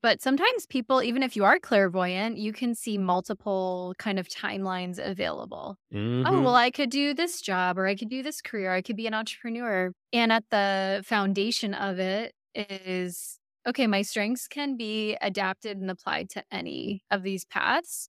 But 0.00 0.22
sometimes 0.22 0.64
people, 0.66 1.02
even 1.02 1.24
if 1.24 1.34
you 1.34 1.44
are 1.44 1.58
clairvoyant, 1.58 2.38
you 2.38 2.52
can 2.52 2.74
see 2.74 2.98
multiple 2.98 3.94
kind 3.98 4.18
of 4.18 4.28
timelines 4.28 4.98
available. 5.04 5.76
Mm-hmm. 5.92 6.26
Oh, 6.26 6.42
well, 6.42 6.54
I 6.54 6.70
could 6.70 6.90
do 6.90 7.14
this 7.14 7.40
job 7.40 7.78
or 7.78 7.86
I 7.86 7.96
could 7.96 8.08
do 8.08 8.22
this 8.22 8.40
career. 8.40 8.72
I 8.72 8.80
could 8.82 8.96
be 8.96 9.08
an 9.08 9.14
entrepreneur. 9.14 9.92
And 10.12 10.32
at 10.32 10.44
the 10.50 11.02
foundation 11.04 11.74
of 11.74 11.98
it 11.98 12.32
is 12.54 13.38
okay, 13.66 13.86
my 13.86 14.02
strengths 14.02 14.46
can 14.48 14.76
be 14.76 15.16
adapted 15.20 15.78
and 15.78 15.90
applied 15.90 16.30
to 16.30 16.44
any 16.50 17.02
of 17.10 17.22
these 17.22 17.44
paths. 17.44 18.08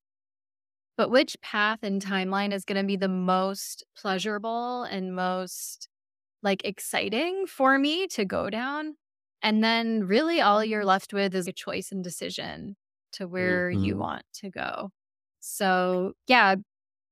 But 0.98 1.10
which 1.10 1.40
path 1.42 1.80
and 1.82 2.02
timeline 2.02 2.54
is 2.54 2.66
going 2.66 2.82
to 2.82 2.88
be 2.88 2.98
the 2.98 3.08
most 3.08 3.84
pleasurable 3.98 4.84
and 4.84 5.16
most 5.16 5.90
like 6.44 6.66
exciting 6.66 7.48
for 7.48 7.80
me 7.80 8.08
to 8.10 8.26
go 8.26 8.50
down? 8.52 8.98
And 9.42 9.64
then 9.64 10.06
really 10.08 10.42
all 10.42 10.64
you're 10.64 10.86
left 10.86 11.14
with 11.14 11.34
is 11.36 11.48
a 11.48 11.54
choice 11.54 11.92
and 11.92 12.04
decision 12.04 12.76
to 13.14 13.28
where 13.28 13.72
you 13.72 13.96
Mhm. 13.96 14.00
want 14.00 14.24
to 14.36 14.50
go. 14.50 14.92
So, 15.40 16.14
yeah, 16.28 16.56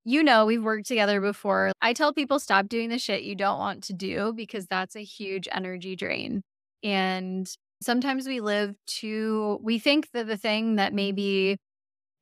you 0.06 0.24
know, 0.24 0.46
we've 0.46 0.64
worked 0.64 0.88
together 0.88 1.22
before. 1.22 1.72
I 1.82 1.94
tell 1.94 2.14
people 2.14 2.40
stop 2.40 2.70
doing 2.70 2.90
the 2.90 3.00
shit 3.00 3.24
you 3.24 3.36
don't 3.36 3.60
want 3.60 3.84
to 3.86 3.94
do 3.94 4.34
because 4.34 4.68
that's 4.68 4.96
a 4.96 5.04
huge 5.04 5.48
energy 5.52 5.96
drain. 5.96 6.42
And 6.84 7.52
sometimes 7.82 8.28
we 8.28 8.40
live 8.42 8.76
too, 8.88 9.60
we 9.62 9.80
think 9.80 10.12
that 10.14 10.28
the 10.28 10.38
thing 10.38 10.76
that 10.78 10.94
maybe 10.94 11.58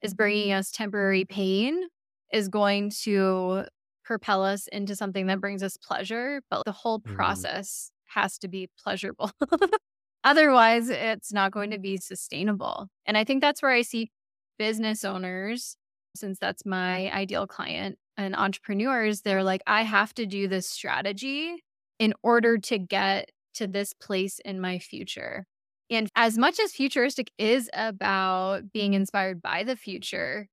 is 0.01 0.13
bringing 0.13 0.51
us 0.51 0.71
temporary 0.71 1.25
pain 1.25 1.87
is 2.33 2.49
going 2.49 2.89
to 3.03 3.65
propel 4.03 4.43
us 4.43 4.67
into 4.67 4.95
something 4.95 5.27
that 5.27 5.41
brings 5.41 5.63
us 5.63 5.77
pleasure, 5.77 6.41
but 6.49 6.63
the 6.65 6.71
whole 6.71 6.99
Mhm. 7.05 7.47
process 7.55 7.91
has 8.05 8.37
to 8.39 8.47
be 8.47 8.69
pleasurable. 8.77 9.31
Otherwise, 10.25 10.89
it's 10.89 11.31
not 11.31 11.51
going 11.51 11.71
to 11.71 11.79
be 11.79 11.97
sustainable. 11.97 12.87
And 13.05 13.17
I 13.17 13.23
think 13.23 13.41
that's 13.41 13.61
where 13.61 13.71
I 13.71 13.83
see 13.83 14.09
business 14.57 15.05
owners, 15.05 15.77
since 16.15 16.39
that's 16.39 16.65
my 16.65 17.11
ideal 17.11 17.45
client, 17.45 17.97
and 18.17 18.35
entrepreneurs, 18.35 19.21
they're 19.21 19.43
like, 19.43 19.61
I 19.67 19.83
have 19.83 20.13
to 20.15 20.25
do 20.25 20.47
this 20.47 20.67
strategy 20.67 21.63
in 21.99 22.13
order 22.23 22.57
to 22.57 22.77
get 22.77 23.29
to 23.55 23.67
this 23.67 23.93
place 23.93 24.39
in 24.43 24.59
my 24.59 24.79
future. 24.79 25.45
And 25.89 26.09
as 26.15 26.37
much 26.37 26.59
as 26.59 26.71
futuristic 26.71 27.31
is 27.37 27.69
about 27.73 28.71
being 28.73 28.93
inspired 28.95 29.41
by 29.41 29.63
the 29.63 29.75
future, 29.75 30.47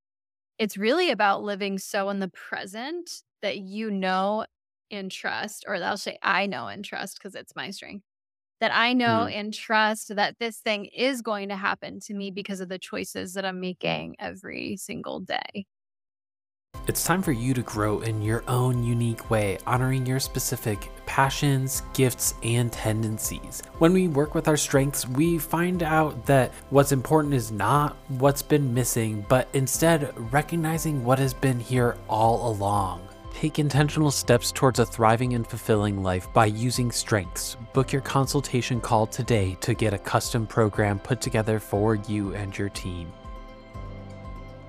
it's 0.58 0.76
really 0.76 1.10
about 1.10 1.42
living 1.42 1.78
so 1.78 2.10
in 2.10 2.20
the 2.20 2.28
present 2.28 3.22
that 3.40 3.58
you 3.58 3.90
know 3.90 4.44
and 4.90 5.10
trust, 5.10 5.64
or 5.66 5.76
I'll 5.76 5.96
say, 5.96 6.18
I 6.22 6.46
know 6.46 6.66
and 6.66 6.84
trust 6.84 7.18
because 7.18 7.34
it's 7.34 7.56
my 7.56 7.70
strength, 7.70 8.04
that 8.62 8.72
I 8.72 8.92
know 8.92 9.26
Mhm. 9.26 9.34
and 9.34 9.52
trust 9.52 10.14
that 10.14 10.38
this 10.38 10.58
thing 10.60 10.84
is 10.84 11.20
going 11.20 11.48
to 11.48 11.56
happen 11.56 11.98
to 11.98 12.14
me 12.14 12.30
because 12.30 12.60
of 12.60 12.68
the 12.68 12.78
choices 12.78 13.34
that 13.34 13.44
I'm 13.44 13.58
making 13.58 14.14
every 14.20 14.76
single 14.76 15.18
day. 15.18 15.66
It's 16.86 17.02
time 17.02 17.22
for 17.22 17.32
you 17.32 17.54
to 17.54 17.62
grow 17.62 18.00
in 18.00 18.22
your 18.22 18.44
own 18.46 18.84
unique 18.84 19.30
way, 19.30 19.58
honoring 19.66 20.06
your 20.06 20.20
specific 20.20 20.90
passions, 21.06 21.82
gifts, 21.92 22.34
and 22.44 22.72
tendencies. 22.72 23.64
When 23.78 23.92
we 23.92 24.06
work 24.06 24.32
with 24.32 24.46
our 24.46 24.56
strengths, 24.56 25.08
we 25.08 25.38
find 25.38 25.82
out 25.82 26.24
that 26.26 26.52
what's 26.70 26.92
important 26.92 27.34
is 27.34 27.50
not 27.50 27.96
what's 28.08 28.42
been 28.42 28.72
missing, 28.72 29.26
but 29.28 29.48
instead 29.54 30.12
recognizing 30.32 31.04
what 31.04 31.18
has 31.18 31.34
been 31.34 31.58
here 31.58 31.96
all 32.08 32.48
along. 32.48 33.08
Take 33.34 33.58
intentional 33.58 34.10
steps 34.10 34.52
towards 34.52 34.78
a 34.78 34.86
thriving 34.86 35.34
and 35.34 35.46
fulfilling 35.46 36.02
life 36.02 36.32
by 36.32 36.46
using 36.46 36.90
strengths. 36.90 37.56
Book 37.72 37.92
your 37.92 38.02
consultation 38.02 38.80
call 38.80 39.06
today 39.06 39.56
to 39.60 39.74
get 39.74 39.92
a 39.92 39.98
custom 39.98 40.46
program 40.46 40.98
put 40.98 41.20
together 41.20 41.58
for 41.58 41.94
you 41.94 42.34
and 42.34 42.56
your 42.56 42.68
team. 42.68 43.12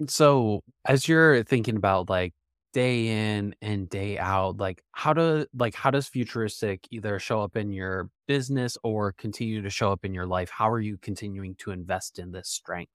So, 0.08 0.62
as 0.86 1.08
you're 1.08 1.43
thinking 1.43 1.77
about 1.77 2.10
like 2.10 2.34
day 2.74 3.38
in 3.38 3.55
and 3.62 3.88
day 3.88 4.17
out, 4.17 4.58
like 4.58 4.84
how 4.91 5.13
do 5.13 5.46
like 5.55 5.75
how 5.75 5.91
does 5.91 6.08
futuristic 6.08 6.88
either 6.91 7.20
show 7.20 7.41
up 7.41 7.55
in 7.55 7.72
your 7.72 8.10
business 8.27 8.77
or 8.84 9.13
continue 9.13 9.62
to 9.62 9.70
show 9.70 9.91
up 9.91 10.03
in 10.03 10.13
your 10.13 10.25
life? 10.25 10.50
How 10.50 10.70
are 10.70 10.79
you 10.79 10.98
continuing 10.98 11.55
to 11.60 11.72
invest 11.72 12.20
in 12.20 12.32
this 12.32 12.50
strength? 12.50 12.91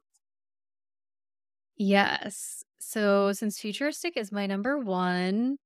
Yes. 1.77 2.65
So 2.79 3.33
since 3.33 3.59
futuristic 3.59 4.17
is 4.17 4.33
my 4.33 4.47
number 4.47 4.79
one, 4.79 5.57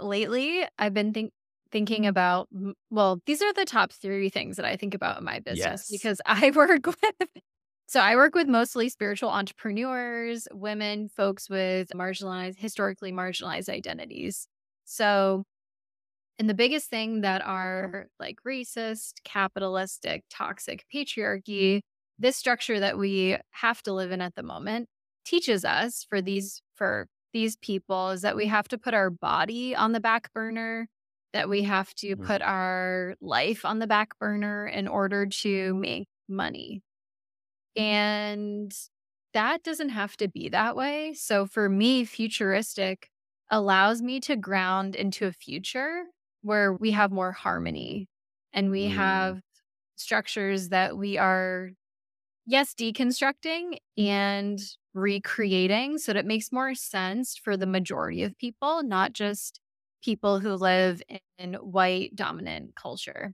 lately 0.00 0.64
I've 0.78 0.94
been 0.94 1.12
think 1.12 1.32
thinking 1.70 2.02
mm-hmm. 2.02 2.08
about 2.08 2.48
well, 2.90 3.20
these 3.26 3.42
are 3.42 3.52
the 3.52 3.64
top 3.64 3.92
three 3.92 4.28
things 4.28 4.56
that 4.56 4.66
I 4.66 4.76
think 4.76 4.94
about 4.94 5.18
in 5.18 5.24
my 5.24 5.40
business 5.40 5.88
Yes. 5.88 5.90
because 5.90 6.20
I 6.26 6.50
work 6.50 6.86
with 6.86 7.28
so 7.86 8.00
I 8.00 8.16
work 8.16 8.34
with 8.34 8.48
mostly 8.48 8.88
spiritual 8.88 9.28
entrepreneurs, 9.30 10.48
women, 10.52 11.08
folks 11.08 11.50
with 11.50 11.88
marginalized, 11.94 12.58
historically 12.58 13.12
marginalized 13.12 13.68
identities. 13.68 14.46
So 14.84 15.44
and 16.38 16.48
the 16.48 16.54
biggest 16.54 16.88
thing 16.88 17.20
that 17.20 17.42
are 17.44 18.08
like 18.18 18.36
racist, 18.46 19.14
capitalistic, 19.24 20.24
toxic 20.30 20.84
patriarchy, 20.92 21.82
this 22.18 22.36
structure 22.36 22.80
that 22.80 22.98
we 22.98 23.36
have 23.50 23.82
to 23.82 23.92
live 23.92 24.10
in 24.10 24.20
at 24.20 24.34
the 24.34 24.42
moment 24.42 24.88
teaches 25.24 25.64
us 25.64 26.04
for 26.08 26.20
these 26.22 26.62
for 26.74 27.08
these 27.32 27.56
people 27.56 28.10
is 28.10 28.22
that 28.22 28.36
we 28.36 28.46
have 28.46 28.68
to 28.68 28.78
put 28.78 28.94
our 28.94 29.10
body 29.10 29.74
on 29.74 29.92
the 29.92 30.00
back 30.00 30.32
burner, 30.34 30.88
that 31.32 31.48
we 31.48 31.62
have 31.62 31.94
to 31.96 32.16
Mhm. 32.16 32.28
put 32.28 32.42
our 32.42 33.14
life 33.20 33.64
on 33.64 33.78
the 33.78 33.86
back 33.86 34.18
burner 34.18 34.66
in 34.66 34.86
order 34.88 35.26
to 35.26 35.74
make 35.74 36.08
money. 36.28 36.82
And 37.76 38.72
that 39.34 39.62
doesn't 39.62 39.90
have 39.90 40.16
to 40.18 40.28
be 40.28 40.48
that 40.50 40.76
way. 40.76 41.14
So 41.14 41.46
for 41.46 41.68
me, 41.68 42.04
futuristic 42.04 43.10
allows 43.50 44.02
me 44.02 44.20
to 44.20 44.36
ground 44.36 44.94
into 44.94 45.26
a 45.26 45.32
future 45.32 46.04
where 46.42 46.72
we 46.72 46.90
have 46.92 47.12
more 47.12 47.32
harmony 47.32 48.08
and 48.52 48.70
we 48.70 48.88
Mm. 48.88 48.88
have 48.88 49.40
structures 49.96 50.70
that 50.70 50.96
we 50.98 51.18
are, 51.18 51.70
yes, 52.46 52.74
deconstructing 52.74 53.78
mm. 53.98 54.06
and 54.06 54.60
recreating 54.94 55.98
so 55.98 56.12
that 56.12 56.20
it 56.20 56.26
makes 56.26 56.52
more 56.52 56.74
sense 56.74 57.36
for 57.36 57.56
the 57.56 57.66
majority 57.66 58.22
of 58.22 58.36
people, 58.38 58.82
not 58.82 59.12
just 59.12 59.60
people 60.02 60.40
who 60.40 60.54
live 60.54 61.02
in 61.38 61.54
white 61.54 62.14
dominant 62.14 62.74
culture. 62.74 63.32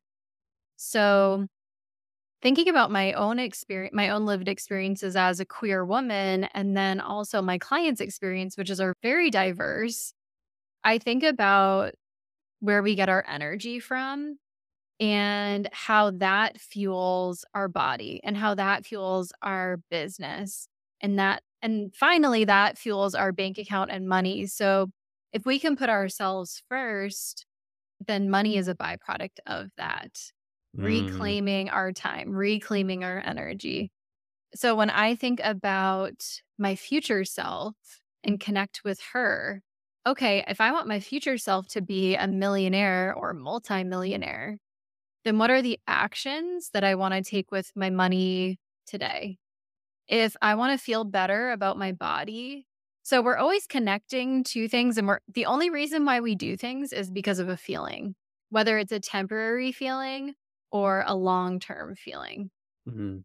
So 0.76 1.46
thinking 2.42 2.68
about 2.68 2.90
my 2.90 3.12
own 3.14 3.38
experience, 3.38 3.94
my 3.94 4.10
own 4.10 4.26
lived 4.26 4.48
experiences 4.48 5.16
as 5.16 5.40
a 5.40 5.46
queer 5.46 5.84
woman, 5.84 6.44
and 6.54 6.76
then 6.76 7.00
also 7.00 7.42
my 7.42 7.58
clients' 7.58 8.00
experience, 8.00 8.56
which 8.56 8.70
is 8.70 8.80
are 8.80 8.94
very 9.02 9.30
diverse. 9.30 10.12
I 10.84 10.98
think 10.98 11.22
about 11.24 11.94
where 12.60 12.82
we 12.82 12.94
get 12.94 13.08
our 13.08 13.24
energy 13.28 13.80
from 13.80 14.38
and 15.00 15.68
how 15.72 16.10
that 16.10 16.60
fuels 16.60 17.44
our 17.54 17.68
body 17.68 18.20
and 18.24 18.36
how 18.36 18.54
that 18.54 18.84
fuels 18.86 19.32
our 19.42 19.78
business 19.90 20.68
and 21.00 21.18
that 21.18 21.42
and 21.62 21.94
finally 21.94 22.44
that 22.44 22.78
fuels 22.78 23.14
our 23.14 23.32
bank 23.32 23.58
account 23.58 23.90
and 23.90 24.08
money. 24.08 24.46
So 24.46 24.90
if 25.32 25.44
we 25.46 25.58
can 25.58 25.76
put 25.76 25.88
ourselves 25.90 26.62
first, 26.68 27.46
then 28.06 28.30
money 28.30 28.56
is 28.56 28.68
a 28.68 28.74
byproduct 28.74 29.38
of 29.46 29.70
that 29.78 30.18
Mm. 30.76 31.38
reclaiming 31.40 31.70
our 31.70 31.92
time, 31.92 32.30
reclaiming 32.32 33.04
our 33.04 33.20
energy. 33.20 33.90
So 34.54 34.74
when 34.74 34.90
I 34.90 35.14
think 35.14 35.40
about 35.44 36.24
my 36.58 36.74
future 36.76 37.24
self 37.24 37.76
and 38.24 38.40
connect 38.40 38.82
with 38.84 39.00
her, 39.12 39.62
okay, 40.06 40.44
if 40.48 40.60
I 40.60 40.72
want 40.72 40.88
my 40.88 41.00
future 41.00 41.38
self 41.38 41.68
to 41.68 41.82
be 41.82 42.14
a 42.16 42.26
millionaire 42.26 43.14
or 43.14 43.34
multimillionaire, 43.34 44.58
then 45.24 45.38
what 45.38 45.50
are 45.50 45.62
the 45.62 45.78
actions 45.86 46.70
that 46.72 46.84
I 46.84 46.94
want 46.94 47.14
to 47.14 47.22
take 47.22 47.50
with 47.50 47.72
my 47.76 47.90
money 47.90 48.58
today? 48.86 49.38
If 50.08 50.36
I 50.42 50.54
want 50.54 50.78
to 50.78 50.84
feel 50.84 51.04
better 51.04 51.50
about 51.52 51.78
my 51.78 51.92
body, 51.92 52.66
so 53.02 53.22
we're 53.22 53.36
always 53.36 53.66
connecting 53.66 54.44
to 54.44 54.68
things 54.68 54.98
and 54.98 55.06
we're 55.08 55.20
the 55.28 55.46
only 55.46 55.70
reason 55.70 56.04
why 56.04 56.20
we 56.20 56.34
do 56.34 56.56
things 56.56 56.92
is 56.92 57.10
because 57.10 57.38
of 57.38 57.48
a 57.48 57.56
feeling, 57.56 58.14
whether 58.50 58.78
it's 58.78 58.92
a 58.92 59.00
temporary 59.00 59.72
feeling 59.72 60.34
or 60.72 61.04
a 61.06 61.14
long-term 61.14 61.96
feeling. 61.96 62.50
Mhm. 62.86 63.22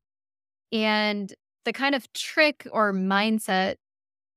And 0.71 1.33
the 1.65 1.73
kind 1.73 1.95
of 1.95 2.11
trick 2.13 2.67
or 2.71 2.93
mindset 2.93 3.75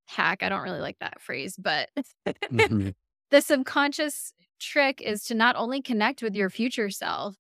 hack, 0.07 0.43
I 0.43 0.49
don't 0.49 0.63
really 0.63 0.81
like 0.81 0.99
that 1.01 1.21
phrase, 1.23 1.57
but 1.59 1.91
Mhm. 2.51 2.95
the 3.31 3.41
subconscious 3.41 4.33
trick 4.61 5.01
is 5.01 5.25
to 5.25 5.35
not 5.35 5.57
only 5.57 5.83
connect 5.83 6.23
with 6.23 6.35
your 6.35 6.51
future 6.51 6.91
self, 6.91 7.37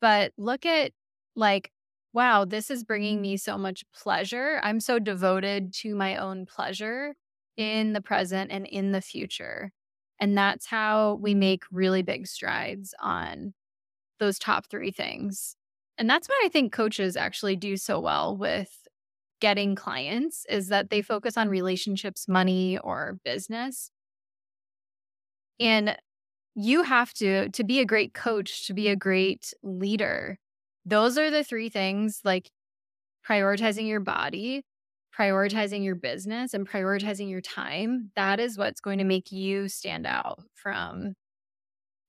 but 0.00 0.32
look 0.36 0.66
at 0.66 0.92
like, 1.34 1.70
wow, 2.12 2.44
this 2.44 2.70
is 2.70 2.84
bringing 2.84 3.18
mm. 3.18 3.22
me 3.22 3.36
so 3.36 3.58
much 3.58 3.84
pleasure. 3.94 4.60
I'm 4.62 4.80
so 4.80 4.98
devoted 4.98 5.72
to 5.82 5.94
my 5.94 6.16
own 6.16 6.46
pleasure 6.46 7.14
in 7.56 7.92
the 7.92 8.00
present 8.00 8.50
and 8.50 8.66
in 8.66 8.92
the 8.92 9.00
future. 9.00 9.72
And 10.20 10.36
that's 10.36 10.66
how 10.66 11.18
we 11.20 11.34
mm. 11.34 11.38
make 11.38 11.64
really 11.70 12.02
big 12.02 12.26
strides 12.26 12.94
on 13.00 13.54
those 14.18 14.38
top 14.38 14.66
three 14.70 14.90
things. 14.90 15.56
And 15.98 16.08
that's 16.08 16.28
why 16.28 16.40
I 16.44 16.48
think 16.48 16.72
coaches 16.72 17.16
actually 17.16 17.56
do 17.56 17.76
so 17.76 18.00
well 18.00 18.36
with 18.36 18.70
getting 19.40 19.74
clients 19.74 20.46
is 20.48 20.68
that 20.68 20.88
they 20.88 21.00
mm. 21.00 21.06
focus 21.06 21.36
on 21.36 21.48
relationships, 21.48 22.26
money, 22.28 22.78
or 22.78 23.18
business. 23.24 23.90
And 25.60 25.96
you 26.56 26.84
have 26.84 27.14
to 27.16 27.50
to 27.50 27.64
be 27.64 27.80
a 27.80 27.86
great 27.86 28.14
coach, 28.14 28.66
to 28.68 28.74
be 28.74 28.88
a 28.90 28.96
great 28.96 29.54
leader. 29.64 30.38
Those 30.86 31.18
are 31.18 31.30
the 31.30 31.44
three 31.44 31.70
things 31.70 32.22
like 32.24 32.50
prioritizing 33.28 33.88
your 33.88 34.00
body, 34.00 34.64
prioritizing 35.18 35.84
your 35.84 35.96
business 35.96 36.54
and 36.54 36.68
prioritizing 36.68 37.30
your 37.30 37.40
time. 37.42 38.12
That 38.16 38.40
is 38.40 38.58
what's 38.58 38.80
going 38.80 38.98
to 38.98 39.04
make 39.04 39.32
you 39.32 39.68
stand 39.68 40.06
out 40.06 40.42
from 40.54 41.14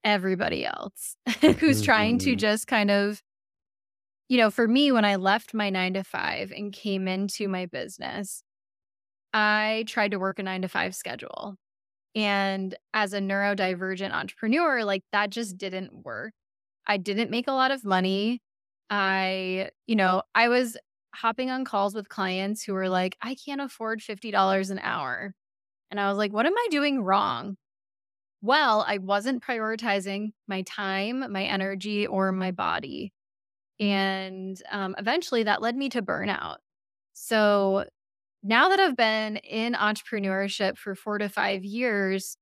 everybody 0.04 0.66
else 0.66 1.18
who's 1.60 1.82
trying 1.82 2.20
to 2.20 2.36
Mhm. 2.36 2.38
just 2.38 2.68
kind 2.68 2.92
of 2.92 3.22
you 4.30 4.38
know, 4.38 4.52
for 4.52 4.68
me, 4.68 4.92
when 4.92 5.06
I 5.06 5.16
left 5.16 5.54
my 5.54 5.70
nine 5.70 5.94
to 5.94 6.04
five 6.04 6.52
and 6.52 6.74
came 6.74 7.08
into 7.08 7.48
my 7.48 7.66
business, 7.66 8.44
I 9.34 9.86
tried 9.88 10.12
to 10.12 10.20
work 10.20 10.40
a 10.40 10.44
nine 10.44 10.64
to 10.64 10.70
five 10.70 10.96
schedule. 10.96 11.58
And 12.16 12.76
as 12.94 13.14
a 13.14 13.20
neurodivergent 13.20 14.12
entrepreneur, 14.12 14.84
like 14.84 15.04
that 15.12 15.30
just 15.30 15.58
didn't 15.58 15.94
work. 16.06 16.34
I 16.86 16.98
didn't 16.98 17.32
make 17.32 17.48
a 17.48 17.54
lot 17.54 17.72
of 17.72 17.86
money. 17.86 18.42
I, 18.90 19.70
you 19.86 19.96
know, 19.96 20.24
I 20.34 20.48
was 20.48 20.78
hopping 21.14 21.50
on 21.50 21.66
calls 21.66 21.94
with 21.94 22.10
clients 22.10 22.64
who 22.64 22.74
were 22.74 22.90
like, 22.90 23.18
I 23.22 23.36
can't 23.36 23.62
afford 23.62 24.00
$50 24.00 24.72
an 24.72 24.80
hour. 24.80 25.34
And 25.92 26.00
I 26.00 26.10
was 26.10 26.18
like, 26.18 26.34
what 26.34 26.46
am 26.46 26.58
I 26.58 26.68
doing 26.70 27.02
wrong? 27.02 27.58
Well, 28.42 28.86
I 28.88 29.00
wasn't 29.00 29.44
prioritizing 29.44 30.32
my 30.48 30.62
time, 30.64 31.32
my 31.32 31.44
energy, 31.44 32.06
or 32.06 32.32
my 32.32 32.52
body. 32.52 33.14
And 33.80 34.62
um, 34.72 34.96
eventually 34.98 35.44
that 35.44 35.62
led 35.62 35.76
me 35.76 35.90
to 35.90 36.02
burnout. 36.02 36.58
So 37.14 37.86
now 38.44 38.70
that 38.70 38.80
I've 38.80 38.96
been 38.96 39.38
in 39.38 39.74
entrepreneurship 39.74 40.78
for 40.78 40.96
four 40.96 41.18
to 41.18 41.30
five 41.30 41.64
years, 41.64 42.38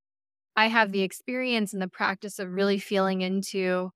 I 0.55 0.67
have 0.67 0.91
the 0.91 1.01
experience 1.01 1.73
and 1.73 1.81
the 1.81 1.87
practice 1.87 2.39
of 2.39 2.51
really 2.51 2.79
feeling 2.79 3.21
into 3.21 3.89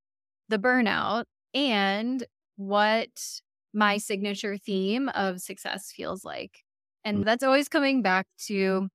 the 0.49 0.57
burnout 0.57 1.25
and 1.53 2.25
what 2.57 3.09
my 3.73 3.97
signature 3.97 4.57
theme 4.57 5.09
of 5.09 5.39
success 5.39 5.91
feels 5.95 6.25
like. 6.25 6.63
And 7.05 7.19
mm. 7.19 7.25
that's 7.25 7.43
always 7.43 7.69
coming 7.69 8.01
back 8.01 8.25
to 8.47 8.89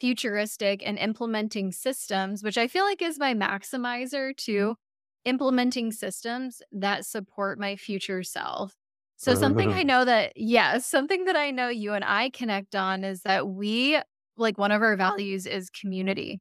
futuristic 0.00 0.82
and 0.84 0.98
implementing 0.98 1.72
systems, 1.72 2.42
which 2.42 2.58
I 2.58 2.68
feel 2.68 2.84
like 2.84 3.02
is 3.02 3.18
my 3.18 3.34
maximizer 3.34 4.36
to 4.38 4.76
implementing 5.24 5.90
systems 5.92 6.62
that 6.72 7.04
support 7.04 7.58
my 7.58 7.76
future 7.76 8.22
self. 8.22 8.74
So, 9.16 9.34
something 9.34 9.72
I 9.72 9.82
know 9.82 10.04
that, 10.04 10.32
yes, 10.36 10.86
something 10.86 11.24
that 11.24 11.36
I 11.36 11.50
know 11.50 11.68
you 11.68 11.94
and 11.94 12.04
I 12.04 12.30
connect 12.30 12.74
on 12.76 13.02
is 13.04 13.22
that 13.22 13.48
we, 13.48 13.98
like, 14.36 14.58
one 14.58 14.72
of 14.72 14.82
our 14.82 14.96
values 14.96 15.46
is 15.46 15.70
community. 15.70 16.40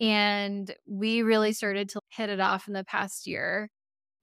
And 0.00 0.74
we 0.86 1.22
really 1.22 1.52
started 1.52 1.88
to 1.90 2.00
hit 2.10 2.30
it 2.30 2.40
off 2.40 2.68
in 2.68 2.74
the 2.74 2.84
past 2.84 3.26
year 3.26 3.70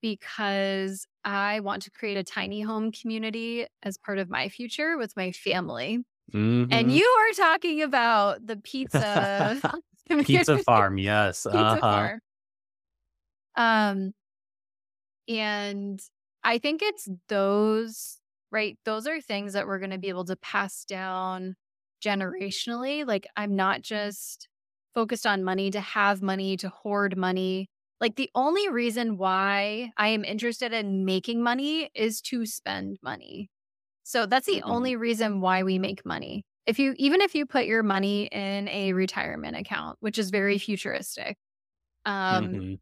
because 0.02 1.06
I 1.24 1.60
want 1.60 1.82
to 1.84 1.90
create 1.92 2.18
a 2.18 2.24
tiny 2.24 2.62
home 2.62 2.92
community 2.92 3.66
as 3.82 3.98
part 3.98 4.18
of 4.18 4.30
my 4.30 4.48
future 4.50 4.98
with 4.98 5.16
my 5.16 5.32
family. 5.32 6.04
And 6.70 6.90
Mhm. 6.90 6.92
you 6.92 7.04
are 7.06 7.34
talking 7.34 7.82
about 7.82 8.46
the 8.46 8.56
pizza 8.58 9.62
Pizza 10.22 10.58
farm, 10.58 10.98
yes. 10.98 11.46
pizza 11.50 11.82
Uh-huh. 11.82 11.84
farm. 11.84 12.20
Um, 13.56 14.14
and 15.28 16.00
I 16.44 16.58
think 16.58 16.82
it's 16.82 17.08
those, 17.28 18.20
right? 18.50 18.78
Those 18.84 19.06
are 19.06 19.20
things 19.20 19.52
that 19.52 19.66
we're 19.66 19.78
going 19.78 19.90
to 19.90 19.98
be 19.98 20.08
able 20.08 20.24
to 20.26 20.36
pass 20.36 20.84
down 20.84 21.56
generationally. 22.04 23.06
Like, 23.06 23.26
I'm 23.36 23.54
not 23.56 23.82
just 23.82 24.48
focused 24.94 25.26
on 25.26 25.44
money 25.44 25.70
to 25.70 25.80
have 25.80 26.22
money, 26.22 26.56
to 26.58 26.68
hoard 26.68 27.16
money. 27.16 27.68
Like, 28.00 28.16
the 28.16 28.30
only 28.34 28.68
reason 28.70 29.18
why 29.18 29.92
I 29.96 30.08
am 30.08 30.24
interested 30.24 30.72
in 30.72 31.04
making 31.04 31.42
money 31.42 31.90
is 31.94 32.20
to 32.22 32.46
spend 32.46 32.98
money. 33.02 33.50
So 34.04 34.26
that's 34.26 34.46
the 34.46 34.62
Mhm. 34.64 34.64
only 34.64 34.96
reason 34.96 35.40
why 35.40 35.62
we 35.62 35.78
make 35.78 36.04
money. 36.06 36.44
If 36.66 36.78
you, 36.78 36.94
even 36.98 37.20
if 37.20 37.34
you 37.34 37.46
put 37.46 37.66
your 37.66 37.82
money 37.82 38.26
in 38.26 38.68
a 38.68 38.92
retirement 38.94 39.56
account, 39.56 39.98
which 40.00 40.18
is 40.18 40.30
very 40.30 40.58
futuristic, 40.58 41.36
um, 42.06 42.60
Mhm. 42.60 42.80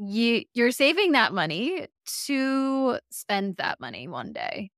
You 0.00 0.44
you're 0.54 0.70
saving 0.72 1.12
that 1.12 1.32
money 1.34 1.86
to 2.26 2.98
spend 3.10 3.56
that 3.58 3.80
money 3.80 4.08
one 4.08 4.32
day. 4.32 4.70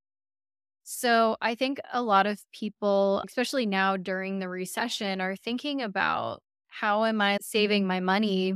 So 0.85 1.37
I 1.40 1.54
think 1.54 1.80
a 1.92 2.02
lot 2.02 2.26
of 2.26 2.40
people, 2.52 3.22
especially 3.26 3.66
now 3.66 3.96
during 3.96 4.38
the 4.40 4.48
recession, 4.48 5.20
are 5.20 5.37
thinking 5.37 5.82
about 5.82 6.42
how 6.68 7.04
am 7.04 7.20
I 7.20 7.38
saving 7.42 7.87
my 7.87 8.00
money? 8.00 8.54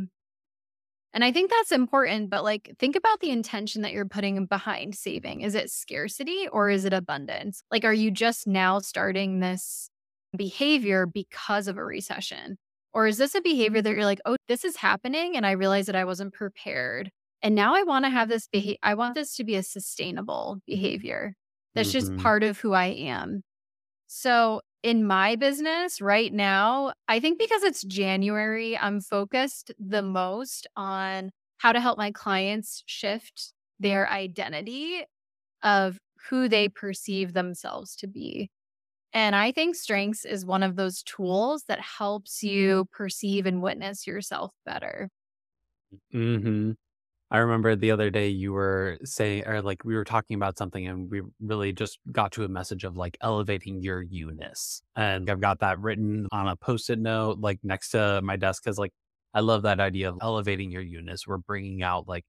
And 1.13 1.25
I 1.25 1.33
think 1.33 1.51
that's 1.51 1.73
important, 1.73 2.29
but 2.29 2.45
like 2.45 2.71
think 2.79 2.95
about 2.95 3.21
the 3.21 3.31
intention 3.31 3.83
that 3.83 3.93
you're 3.93 4.05
putting 4.07 4.45
behind 4.47 4.95
saving. 4.95 5.41
Is 5.41 5.55
it 5.55 5.71
scarcity 5.71 6.47
or 6.53 6.69
is 6.69 6.85
it 6.85 6.93
abundance? 6.93 7.63
Like, 7.71 7.85
are 7.85 7.95
you 7.95 8.11
just 8.11 8.47
now 8.47 8.81
starting 8.81 9.41
this 9.41 9.89
behavior 10.37 11.07
because 11.07 11.69
of 11.69 11.79
a 11.79 11.85
recession? 11.85 12.59
Or 12.97 13.09
is 13.09 13.19
this 13.19 13.37
a 13.37 13.43
behavior 13.43 13.83
that 13.83 13.91
you're 13.95 14.07
like, 14.07 14.23
oh, 14.27 14.39
this 14.49 14.65
is 14.65 14.77
happening 14.79 15.37
and 15.37 15.47
I 15.47 15.53
realized 15.53 15.89
that 15.89 15.97
I 15.97 16.07
wasn't 16.07 16.35
prepared. 16.35 17.13
And 17.43 17.55
now 17.55 17.77
I 17.77 17.85
want 17.85 18.07
to 18.07 18.11
have 18.11 18.31
this 18.31 18.49
behavior. 18.49 18.79
I 18.85 18.95
want 18.97 19.17
this 19.17 19.37
to 19.37 19.45
be 19.45 19.57
a 19.57 19.65
sustainable 19.65 20.61
behavior. 20.67 21.35
That's 21.77 21.93
just 21.93 22.15
Mhm. 22.15 22.17
part 22.17 22.45
of 22.45 22.61
who 22.61 22.75
I 22.75 22.87
am. 22.87 23.43
So 24.07 24.63
in 24.83 25.05
my 25.07 25.37
business 25.37 26.01
right 26.01 26.33
now, 26.33 26.93
I 27.09 27.21
think 27.21 27.39
because 27.39 27.63
it's 27.63 27.83
January, 27.85 28.77
I'm 28.79 29.01
focused 29.01 29.73
the 29.79 30.03
most 30.03 30.67
on 30.77 31.31
how 31.59 31.73
to 31.73 31.81
help 31.81 31.99
my 31.99 32.13
clients 32.13 32.83
shift 32.87 33.53
their 33.81 34.09
identity 34.11 35.05
of 35.63 35.99
who 36.31 36.49
they 36.49 36.69
perceive 36.69 37.35
themselves 37.35 37.97
to 37.97 38.09
be. 38.09 38.51
And 39.17 39.35
I 39.35 39.51
think 39.51 39.77
strengths 39.77 40.27
is 40.27 40.45
one 40.45 40.63
of 40.63 40.77
those 40.77 41.03
tools 41.03 41.65
that 41.69 41.81
helps 41.81 42.43
you 42.43 42.87
perceive 42.93 43.47
and 43.47 43.63
witness 43.63 44.07
yourself 44.07 44.53
better. 44.67 45.09
Mm-hmm. 46.15 46.73
I 47.31 47.39
remember 47.39 47.77
the 47.77 47.93
other 47.93 48.11
day 48.11 48.29
you 48.29 48.53
were 48.53 48.99
saying 49.05 49.47
or, 49.47 49.63
like, 49.63 49.87
we 49.87 49.95
were 49.95 50.05
talking 50.05 50.35
about 50.35 50.59
something, 50.59 50.87
and 50.87 51.11
we 51.11 51.23
really 51.41 51.73
just 51.73 51.99
got 52.13 52.31
to 52.33 52.45
a 52.45 52.49
message 52.49 52.85
of, 52.85 52.99
like, 52.99 53.17
elevating 53.23 53.81
your 53.81 54.03
you-ness, 54.03 54.83
and 54.97 55.31
I've 55.31 55.41
got 55.41 55.61
that 55.61 55.81
written 55.81 56.29
on 56.31 56.47
a 56.49 56.55
Post-it 56.55 56.99
note, 56.99 57.39
like, 57.41 57.59
next 57.63 57.93
to 57.93 58.21
my 58.23 58.37
desk, 58.37 58.63
because 58.63 58.79
like, 58.79 58.93
I 59.33 59.41
love 59.41 59.63
that 59.63 59.81
idea 59.81 60.11
of 60.11 60.19
elevating 60.21 60.71
your 60.71 60.83
you-ness. 60.83 61.27
We're 61.27 61.39
bringing 61.39 61.83
out, 61.83 62.07
like, 62.07 62.27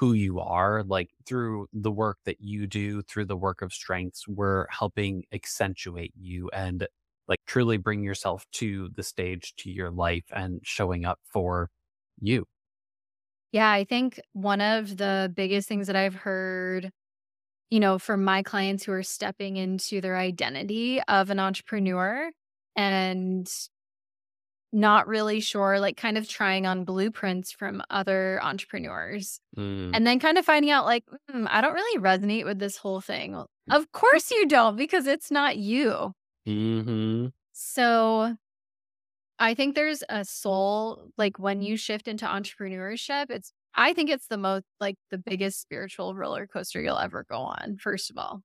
who 0.00 0.14
you 0.14 0.40
are, 0.40 0.82
like, 0.84 1.10
through 1.26 1.68
the 1.72 1.92
work 1.92 2.18
that 2.26 2.40
you 2.40 2.66
do, 2.66 3.02
through 3.02 3.26
the 3.26 3.36
work 3.36 3.62
of 3.62 3.72
strengths, 3.72 4.26
we're 4.28 4.66
helping 4.70 5.24
accentuate 5.32 6.12
you 6.16 6.50
and, 6.52 6.88
like, 7.28 7.40
truly 7.46 7.76
bring 7.78 8.02
yourself 8.04 8.44
to 8.52 8.90
the 8.96 9.02
stage, 9.04 9.54
to 9.56 9.70
your 9.70 9.90
life, 9.92 10.24
and 10.32 10.60
showing 10.64 11.04
up 11.04 11.20
for 11.24 11.70
you. 12.20 12.46
Yeah, 13.52 13.70
I 13.70 13.84
think 13.84 14.20
one 14.32 14.60
of 14.60 14.96
the 14.96 15.32
biggest 15.34 15.68
things 15.68 15.86
that 15.88 15.96
I've 15.96 16.14
heard, 16.14 16.90
you 17.70 17.80
know, 17.80 17.98
from 17.98 18.24
my 18.24 18.42
clients 18.42 18.84
who 18.84 18.92
are 18.92 19.02
stepping 19.04 19.56
into 19.58 20.00
their 20.00 20.16
identity 20.16 21.02
of 21.08 21.30
an 21.30 21.40
entrepreneur 21.40 22.30
and 22.76 23.48
not 24.72 25.08
really 25.08 25.40
sure, 25.40 25.80
like 25.80 25.96
kind 25.96 26.16
of 26.18 26.28
trying 26.28 26.66
on 26.66 26.84
blueprints 26.84 27.52
from 27.52 27.82
other 27.90 28.40
entrepreneurs 28.42 29.40
Mm. 29.56 29.90
and 29.94 30.06
then 30.06 30.20
kind 30.20 30.38
of 30.38 30.44
finding 30.44 30.70
out, 30.70 30.84
like, 30.86 31.04
"Mm, 31.30 31.46
I 31.50 31.60
don't 31.60 31.74
really 31.74 32.00
resonate 32.00 32.44
with 32.44 32.58
this 32.60 32.76
whole 32.76 33.00
thing. 33.00 33.32
Well, 33.32 33.50
of 33.70 33.90
course 33.92 34.30
you 34.30 34.46
don't, 34.46 34.76
because 34.76 35.06
it's 35.06 35.30
not 35.30 35.56
you. 35.58 36.14
Mhm. 36.46 37.32
So 37.54 38.36
I 39.38 39.54
think 39.54 39.74
there's 39.74 40.02
a 40.08 40.24
soul, 40.24 41.10
like 41.16 41.38
when 41.38 41.62
you 41.62 41.76
shift 41.76 42.08
into 42.08 42.26
entrepreneurship, 42.26 43.30
it's, 43.30 43.52
I 43.74 43.92
think 43.94 44.10
it's 44.10 44.26
the 44.28 44.36
most, 44.36 44.64
like 44.80 44.96
the 45.10 45.18
biggest 45.18 45.60
spiritual 45.60 46.14
roller 46.14 46.46
coaster 46.46 46.80
you'll 46.80 46.98
ever 46.98 47.24
go 47.30 47.38
on, 47.38 47.78
first 47.78 48.10
of 48.10 48.18
all. 48.18 48.42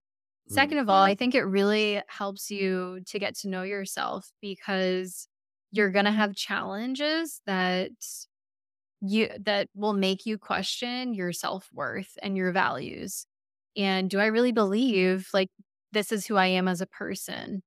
Second 0.48 0.78
of 0.78 0.90
all, 0.90 1.04
I 1.04 1.16
think 1.16 1.34
it 1.36 1.44
really 1.44 2.02
helps 2.08 2.52
you 2.52 3.02
to 3.08 3.20
get 3.20 3.36
to 3.38 3.50
know 3.50 3.64
yourself 3.64 4.32
because 4.42 5.28
you're 5.76 5.92
going 5.92 6.06
to 6.06 6.12
have 6.12 6.36
challenges 6.36 7.42
that 7.46 7.92
you 9.02 9.30
that 9.40 9.68
will 9.76 9.94
make 9.94 10.26
you 10.26 10.38
question 10.38 11.14
your 11.14 11.32
self-worth 11.32 12.18
and 12.24 12.38
your 12.38 12.52
values. 12.52 13.26
And 13.78 14.10
do 14.10 14.20
I 14.20 14.28
really 14.28 14.52
believe 14.52 15.28
like 15.34 15.50
this 15.92 16.12
is 16.12 16.26
who 16.26 16.36
I 16.38 16.48
am 16.48 16.68
as 16.68 16.82
a 16.82 16.88
person? 16.88 17.62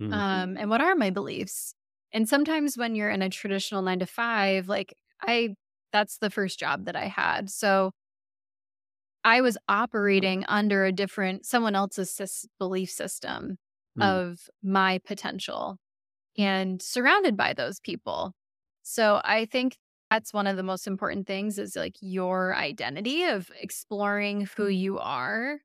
Mhm. 0.00 0.12
Um 0.12 0.56
and 0.58 0.70
what 0.70 0.80
are 0.80 0.94
my 0.94 1.10
beliefs? 1.10 1.74
And 2.12 2.28
sometimes 2.28 2.76
when 2.76 2.94
you're 2.94 3.10
in 3.10 3.22
a 3.22 3.28
traditional 3.30 3.82
9 3.82 4.00
to 4.00 4.06
5, 4.06 4.68
like 4.68 4.94
I 5.20 5.54
that's 5.92 6.18
the 6.18 6.30
first 6.30 6.58
job 6.58 6.86
that 6.86 6.96
I 6.96 7.06
had. 7.06 7.50
So 7.50 7.92
I 9.24 9.40
was 9.40 9.56
operating 9.68 10.44
under 10.48 10.84
a 10.84 10.92
different, 10.92 11.46
someone 11.46 11.74
else's 11.76 12.46
belief 12.58 12.90
system 12.90 13.58
mm. 13.98 14.02
of 14.02 14.48
my 14.62 14.98
potential 15.04 15.78
and 16.38 16.80
surrounded 16.80 17.36
by 17.36 17.52
those 17.52 17.80
people. 17.80 18.32
So 18.82 19.20
I 19.24 19.44
think 19.44 19.76
that's 20.10 20.32
one 20.32 20.46
of 20.46 20.56
the 20.56 20.62
most 20.62 20.86
important 20.86 21.26
things 21.26 21.58
is 21.58 21.76
like 21.76 21.96
your 22.00 22.54
identity 22.54 23.24
of 23.24 23.50
exploring 23.60 24.48
who 24.56 24.66
you 24.66 24.98
are 24.98 25.60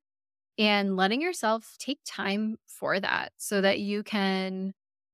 and 0.58 0.96
letting 0.96 1.22
yourself 1.22 1.76
take 1.80 2.00
time 2.06 2.58
for 2.66 3.00
that 3.00 3.32
so 3.38 3.62
that 3.62 3.80
you 3.80 4.04
can 4.04 4.74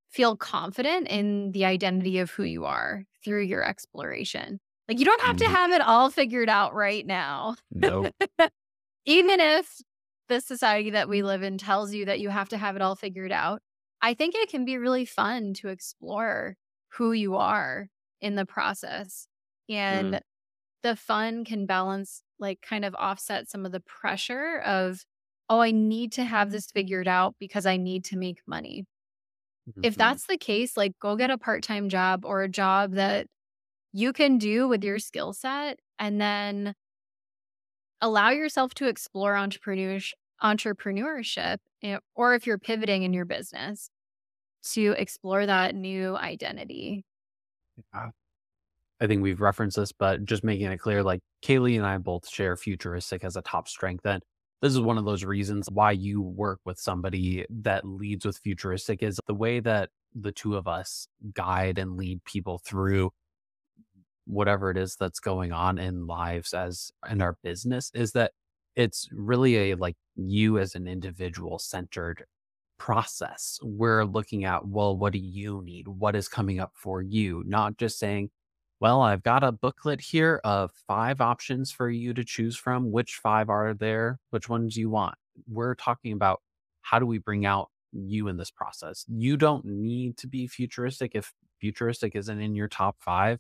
feel 0.10 0.36
confident 0.38 1.08
in 1.08 1.52
the 1.52 1.66
identity 1.66 2.20
of 2.20 2.30
who 2.30 2.44
you 2.44 2.66
are 2.66 3.04
through 3.24 3.42
your 3.42 3.64
exploration. 3.64 4.60
Like 4.88 5.00
you 5.00 5.06
don't 5.06 5.22
have 5.22 5.38
to 5.38 5.46
mm-hmm. 5.46 5.56
have 5.56 5.72
it 5.72 5.82
all 5.82 6.10
figured 6.10 6.50
out 6.50 6.76
right 6.76 7.06
now. 7.06 7.56
No. 7.72 8.10
Even 9.06 9.40
if 9.40 9.82
the 10.30 10.42
society 10.42 10.92
that 10.92 11.10
we 11.10 11.24
live 11.24 11.42
in 11.42 11.58
tells 11.58 11.94
you 11.94 12.06
that 12.06 12.20
you 12.20 12.30
have 12.30 12.50
to 12.50 12.58
have 12.58 12.76
it 12.76 12.82
all 12.82 12.96
figured 12.96 13.32
out, 13.32 13.62
I 14.04 14.14
think 14.14 14.36
it 14.36 14.50
can 14.50 14.66
be 14.66 14.78
really 14.78 15.06
fun 15.06 15.54
to 15.56 15.70
explore 15.70 16.58
who 16.98 17.14
you 17.14 17.38
are 17.38 17.88
in 18.20 18.36
the 18.36 18.46
process. 18.46 19.28
And 19.70 20.16
mm. 20.16 20.20
the 20.84 20.98
fun 20.98 21.46
can 21.46 21.66
balance, 21.66 22.22
like, 22.38 22.60
kind 22.62 22.84
of 22.84 22.94
offset 23.00 23.50
some 23.50 23.66
of 23.66 23.72
the 23.72 23.80
pressure 23.80 24.60
of, 24.60 25.06
oh, 25.50 25.62
I 25.62 25.72
need 25.72 26.12
to 26.14 26.26
have 26.26 26.52
this 26.52 26.70
figured 26.70 27.08
out 27.08 27.36
because 27.40 27.66
I 27.66 27.78
need 27.78 28.04
to 28.06 28.18
make 28.18 28.42
money. 28.46 28.86
Mm-hmm. 29.70 29.86
If 29.86 29.96
that's 29.96 30.28
the 30.28 30.38
case, 30.38 30.76
like, 30.76 31.00
go 31.00 31.16
get 31.16 31.32
a 31.32 31.38
part 31.38 31.64
time 31.64 31.88
job 31.88 32.26
or 32.26 32.44
a 32.44 32.50
job 32.50 32.96
that 32.96 33.28
you 33.94 34.12
can 34.12 34.38
do 34.38 34.68
with 34.68 34.84
your 34.84 35.00
skill 35.00 35.32
set 35.32 35.80
and 35.98 36.20
then 36.20 36.76
allow 38.02 38.32
yourself 38.32 38.74
to 38.74 38.88
explore 38.88 39.36
entrepreneurship 39.36 40.12
entrepreneurship 40.44 41.60
or 42.16 42.36
if 42.36 42.46
you're 42.46 42.58
pivoting 42.58 43.04
in 43.04 43.14
your 43.14 43.24
business 43.24 43.90
to 44.72 44.96
explore 44.98 45.46
that 45.46 45.76
new 45.76 46.16
identity. 46.16 47.06
Yeah. 47.94 48.10
I 49.02 49.08
think 49.08 49.22
we've 49.22 49.42
referenced 49.42 49.76
this, 49.78 49.92
but 49.92 50.24
just 50.26 50.44
making 50.44 50.68
it 50.72 50.78
clear 50.78 51.04
like 51.04 51.20
Kayley 51.44 51.76
and 51.76 51.86
I 51.86 51.98
both 51.98 52.30
share 52.30 52.56
futuristic 52.56 53.24
as 53.24 53.36
a 53.36 53.42
top 53.42 53.68
strength. 53.68 54.06
And 54.06 54.24
this 54.62 54.72
is 54.72 54.80
one 54.80 54.98
of 54.98 55.04
those 55.04 55.26
reasons 55.26 55.68
why 55.72 55.92
you 55.92 56.22
work 56.22 56.62
with 56.64 56.80
somebody 56.80 57.46
that 57.50 57.86
leads 57.86 58.26
with 58.26 58.38
futuristic 58.38 59.04
is 59.04 59.20
the 59.28 59.34
way 59.34 59.60
that 59.60 59.90
the 60.16 60.32
two 60.32 60.56
of 60.56 60.68
us 60.68 61.08
guide 61.34 61.78
and 61.78 61.98
lead 61.98 62.24
people 62.24 62.62
through 62.64 63.12
whatever 64.26 64.72
it 64.72 64.78
is 64.78 64.96
that's 64.96 65.20
going 65.20 65.52
on 65.52 65.78
in 65.78 66.08
lives 66.08 66.54
as 66.54 66.92
in 67.10 67.22
our 67.22 67.36
business 67.44 67.92
is 67.94 68.14
that 68.14 68.32
it's 68.76 69.10
really 69.12 69.72
a 69.72 69.76
like 69.76 69.96
you 70.16 70.58
as 70.60 70.76
an 70.76 70.88
individual 70.88 71.60
centered 71.60 72.24
process. 72.78 73.60
We're 73.62 74.06
looking 74.06 74.46
at, 74.46 74.68
well, 74.68 74.98
what 74.98 75.14
do 75.14 75.20
you 75.20 75.62
need? 75.64 75.88
What 75.88 76.16
is 76.16 76.28
coming 76.28 76.60
up 76.60 76.72
for 76.76 77.02
you? 77.02 77.44
Not 77.46 77.78
just 77.78 78.00
saying, 78.00 78.30
well, 78.80 79.02
I've 79.02 79.24
got 79.24 79.44
a 79.44 79.52
booklet 79.52 80.02
here 80.02 80.42
of 80.44 80.72
five 80.88 81.22
options 81.22 81.72
for 81.72 81.90
you 81.90 82.14
to 82.14 82.24
choose 82.24 82.58
from. 82.58 82.92
Which 82.92 83.16
five 83.16 83.50
are 83.50 83.74
there? 83.74 84.20
Which 84.32 84.50
ones 84.50 84.76
you 84.76 84.90
want? 84.90 85.16
We're 85.48 85.76
talking 85.76 86.14
about 86.14 86.42
how 86.82 87.00
do 87.00 87.06
we 87.06 87.18
bring 87.18 87.46
out 87.46 87.70
you 87.94 88.28
in 88.28 88.38
this 88.38 88.52
process? 88.52 89.06
You 89.08 89.38
don't 89.38 89.66
need 89.66 90.18
to 90.18 90.28
be 90.28 90.48
futuristic 90.48 91.12
if 91.16 91.34
futuristic 91.62 92.16
isn't 92.16 92.42
in 92.42 92.56
your 92.56 92.68
top 92.68 92.98
five 93.00 93.40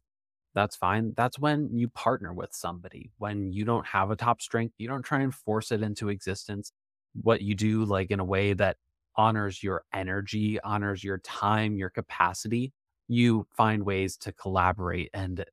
that's 0.55 0.75
fine. 0.75 1.13
That's 1.17 1.39
when 1.39 1.69
you 1.73 1.89
partner 1.89 2.33
with 2.33 2.53
somebody. 2.53 3.11
When 3.17 3.51
you 3.51 3.65
don't 3.65 3.85
have 3.87 4.11
a 4.11 4.15
top 4.15 4.41
strength, 4.41 4.75
you 4.77 4.87
don't 4.87 5.03
try 5.03 5.21
and 5.21 5.33
force 5.33 5.71
it 5.71 5.81
into 5.81 6.09
existence. 6.09 6.71
What 7.21 7.41
you 7.41 7.55
do, 7.55 7.85
like 7.85 8.11
in 8.11 8.19
a 8.19 8.25
way 8.25 8.53
that 8.53 8.77
honors 9.15 9.63
your 9.63 9.83
energy, 9.93 10.59
honors 10.61 11.03
your 11.03 11.19
time, 11.19 11.77
your 11.77 11.89
capacity, 11.89 12.73
you 13.07 13.47
find 13.55 13.83
ways 13.85 14.17
to 14.17 14.31
collaborate 14.33 15.09
and 15.13 15.45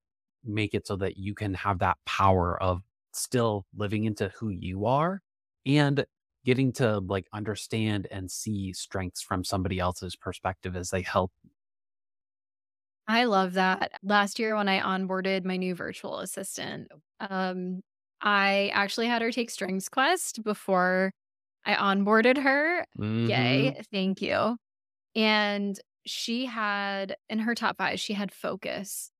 make 0.45 0.75
it 0.75 0.87
so 0.87 0.97
that 0.97 1.17
you 1.17 1.35
can 1.35 1.55
have 1.55 1.79
that 1.81 1.99
power 2.07 2.61
of 2.63 2.83
still 3.13 3.67
living 3.75 4.05
into 4.05 4.29
who 4.31 4.49
you 4.49 4.87
are 4.87 5.21
and 5.67 6.07
getting 6.45 6.73
to 6.73 7.01
like 7.01 7.27
understand 7.33 8.07
and 8.11 8.31
see 8.31 8.73
strengths 8.73 9.21
from 9.21 9.45
somebody 9.45 9.79
else's 9.79 10.17
perspective 10.17 10.75
as 10.77 10.91
they 10.91 11.03
help 11.03 11.33
I 13.09 13.25
love 13.25 13.55
that. 13.55 13.93
Last 14.03 14.39
year 14.39 14.57
when 14.57 14.69
I 14.69 14.81
onboarded 14.81 15.45
my 15.45 15.57
new 15.57 15.75
virtual 15.75 16.19
assistant, 16.21 16.89
um, 17.19 17.81
I 18.21 18.71
actually 18.73 19.07
had 19.07 19.23
her 19.23 19.33
take 19.33 19.51
Strengths 19.51 19.89
Quest 19.89 20.43
before 20.45 21.13
I 21.65 21.75
onboarded 21.75 22.39
her. 22.39 22.85
Mm-hmm. 22.99 23.29
Yay. 23.29 23.83
Thank 23.93 24.23
you. 24.23 24.57
And 25.15 25.79
she 26.07 26.47
had 26.47 27.17
in 27.29 27.41
her 27.41 27.55
top 27.55 27.77
five, 27.77 28.01
she 28.01 28.15
had 28.15 28.33
focus. 28.33 29.11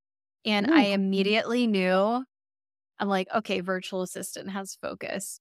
And 0.45 0.71
Ooh. 0.71 0.75
I 0.75 0.83
immediately 0.87 1.67
knew 1.67 2.25
I'm 2.99 3.09
like, 3.09 3.29
okay, 3.35 3.61
virtual 3.61 4.03
assistant 4.03 4.51
has 4.51 4.77
focus. 4.81 5.41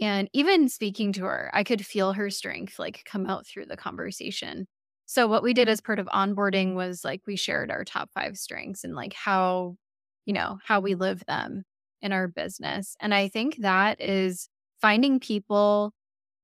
And 0.00 0.28
even 0.32 0.68
speaking 0.68 1.12
to 1.14 1.24
her, 1.24 1.50
I 1.52 1.64
could 1.64 1.84
feel 1.86 2.12
her 2.12 2.30
strength 2.30 2.78
like 2.78 3.04
come 3.04 3.26
out 3.26 3.46
through 3.46 3.66
the 3.66 3.76
conversation. 3.76 4.66
So 5.06 5.26
what 5.26 5.42
we 5.42 5.54
did 5.54 5.68
as 5.68 5.80
part 5.80 5.98
of 5.98 6.06
onboarding 6.06 6.74
was 6.74 7.04
like 7.04 7.22
we 7.26 7.36
shared 7.36 7.70
our 7.70 7.84
top 7.84 8.10
5 8.12 8.36
strengths 8.36 8.84
and 8.84 8.94
like 8.94 9.12
how, 9.12 9.76
you 10.24 10.32
know, 10.32 10.58
how 10.64 10.80
we 10.80 10.94
live 10.94 11.24
them 11.26 11.64
in 12.02 12.12
our 12.12 12.26
business. 12.26 12.96
And 13.00 13.14
I 13.14 13.28
think 13.28 13.58
that 13.58 14.00
is 14.00 14.48
finding 14.84 15.18
people 15.18 15.94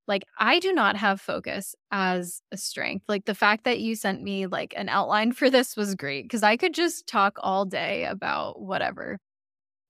like 0.09 0.25
I 0.39 0.61
do 0.61 0.73
not 0.73 0.97
have 0.97 1.21
focus 1.21 1.75
as 1.91 2.41
a 2.51 2.57
strength. 2.57 3.05
Like 3.07 3.27
the 3.27 3.35
fact 3.35 3.65
that 3.65 3.81
you 3.81 3.95
sent 3.95 4.23
me 4.23 4.47
like 4.47 4.73
an 4.79 4.89
outline 4.89 5.33
for 5.33 5.51
this 5.51 5.77
was 5.77 5.95
great 5.95 6.25
because 6.25 6.43
I 6.43 6.57
could 6.57 6.73
just 6.73 7.07
talk 7.07 7.37
all 7.43 7.67
day 7.67 8.07
about 8.07 8.59
whatever. 8.59 9.19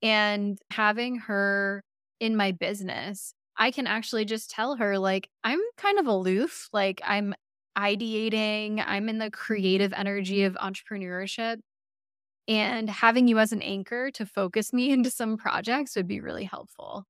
And 0.03 0.59
having 0.73 1.15
her 1.21 1.85
in 2.19 2.37
my 2.37 2.51
business, 2.51 3.35
I 3.57 3.71
can 3.71 3.87
actually 3.87 4.25
just 4.25 4.51
tell 4.51 4.75
her 4.75 4.99
like 4.99 5.29
I'm 5.45 5.61
kind 5.77 6.01
of 6.01 6.09
aloof. 6.09 6.69
Like 6.73 7.01
I'm 7.05 7.35
ideating, 7.79 8.83
I'm 8.85 9.09
in 9.09 9.19
the 9.19 9.27
mm-hmm. 9.27 9.31
creative 9.31 9.93
energy 9.93 10.43
of 10.43 10.55
entrepreneurship. 10.55 11.61
And 12.49 12.91
having 12.91 13.29
you 13.29 13.39
as 13.39 13.53
an 13.53 13.63
anchor 13.63 14.11
to 14.11 14.27
focus 14.27 14.73
me 14.73 14.91
into 14.97 15.09
some 15.09 15.37
projects 15.37 15.95
would 15.95 16.09
be 16.09 16.21
really 16.21 16.45
helpful. 16.45 17.07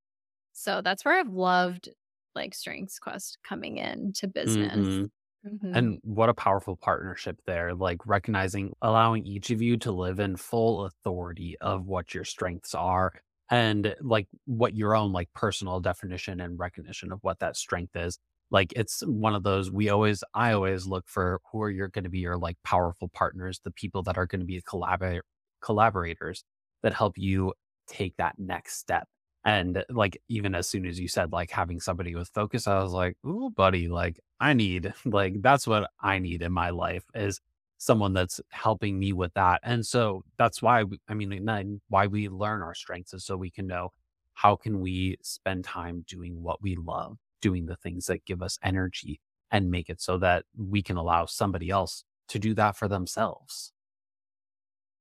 So 0.52 0.80
that's 0.82 1.04
where 1.04 1.18
I've 1.18 1.32
loved 1.32 1.88
like 2.34 2.54
Strengths 2.54 2.98
Quest 2.98 3.38
coming 3.42 3.78
in 3.78 4.12
to 4.14 4.28
business. 4.28 4.76
Mm-hmm. 4.76 5.04
Mm-hmm. 5.48 5.74
And 5.74 5.98
what 6.02 6.28
a 6.28 6.34
powerful 6.34 6.76
partnership 6.76 7.40
there, 7.46 7.74
like 7.74 8.06
recognizing, 8.06 8.74
allowing 8.82 9.24
each 9.24 9.50
of 9.50 9.62
you 9.62 9.78
to 9.78 9.90
live 9.90 10.20
in 10.20 10.36
full 10.36 10.84
authority 10.84 11.56
of 11.62 11.86
what 11.86 12.12
your 12.12 12.24
strengths 12.24 12.74
are 12.74 13.12
and 13.50 13.94
like 14.00 14.28
what 14.44 14.74
your 14.74 14.94
own 14.94 15.12
like 15.12 15.28
personal 15.34 15.80
definition 15.80 16.40
and 16.40 16.58
recognition 16.58 17.10
of 17.12 17.18
what 17.22 17.38
that 17.40 17.56
strength 17.56 17.96
is 17.96 18.18
like 18.50 18.72
it's 18.76 19.02
one 19.06 19.34
of 19.34 19.42
those 19.42 19.70
we 19.70 19.90
always 19.90 20.22
i 20.34 20.52
always 20.52 20.86
look 20.86 21.08
for 21.08 21.40
who 21.50 21.62
are 21.62 21.70
you're 21.70 21.88
going 21.88 22.04
to 22.04 22.10
be 22.10 22.20
your 22.20 22.38
like 22.38 22.56
powerful 22.64 23.08
partners 23.08 23.60
the 23.64 23.70
people 23.72 24.02
that 24.02 24.16
are 24.16 24.26
going 24.26 24.40
to 24.40 24.46
be 24.46 24.62
collaborate 24.66 25.22
collaborators 25.60 26.44
that 26.82 26.94
help 26.94 27.18
you 27.18 27.52
take 27.86 28.16
that 28.16 28.34
next 28.38 28.78
step 28.78 29.08
and 29.44 29.84
like 29.88 30.20
even 30.28 30.54
as 30.54 30.68
soon 30.68 30.86
as 30.86 31.00
you 31.00 31.08
said 31.08 31.32
like 31.32 31.50
having 31.50 31.80
somebody 31.80 32.14
with 32.14 32.28
focus 32.28 32.66
i 32.66 32.82
was 32.82 32.92
like 32.92 33.16
oh 33.24 33.50
buddy 33.50 33.88
like 33.88 34.20
i 34.38 34.52
need 34.52 34.92
like 35.04 35.40
that's 35.42 35.66
what 35.66 35.90
i 36.00 36.18
need 36.18 36.42
in 36.42 36.52
my 36.52 36.70
life 36.70 37.04
is 37.14 37.40
someone 37.78 38.12
that's 38.12 38.40
helping 38.50 38.98
me 38.98 39.12
with 39.12 39.32
that 39.34 39.58
and 39.62 39.86
so 39.86 40.22
that's 40.36 40.60
why 40.60 40.84
i 41.08 41.14
mean 41.14 41.80
why 41.88 42.06
we 42.06 42.28
learn 42.28 42.62
our 42.62 42.74
strengths 42.74 43.14
is 43.14 43.24
so 43.24 43.36
we 43.36 43.50
can 43.50 43.66
know 43.66 43.90
how 44.34 44.54
can 44.54 44.80
we 44.80 45.16
spend 45.22 45.64
time 45.64 46.04
doing 46.06 46.42
what 46.42 46.60
we 46.62 46.76
love 46.76 47.16
doing 47.40 47.66
the 47.66 47.76
things 47.76 48.06
that 48.06 48.24
give 48.24 48.42
us 48.42 48.58
energy 48.62 49.20
and 49.50 49.70
make 49.70 49.88
it 49.88 50.00
so 50.00 50.18
that 50.18 50.44
we 50.56 50.82
can 50.82 50.96
allow 50.96 51.26
somebody 51.26 51.70
else 51.70 52.04
to 52.28 52.38
do 52.38 52.54
that 52.54 52.76
for 52.76 52.88
themselves. 52.88 53.72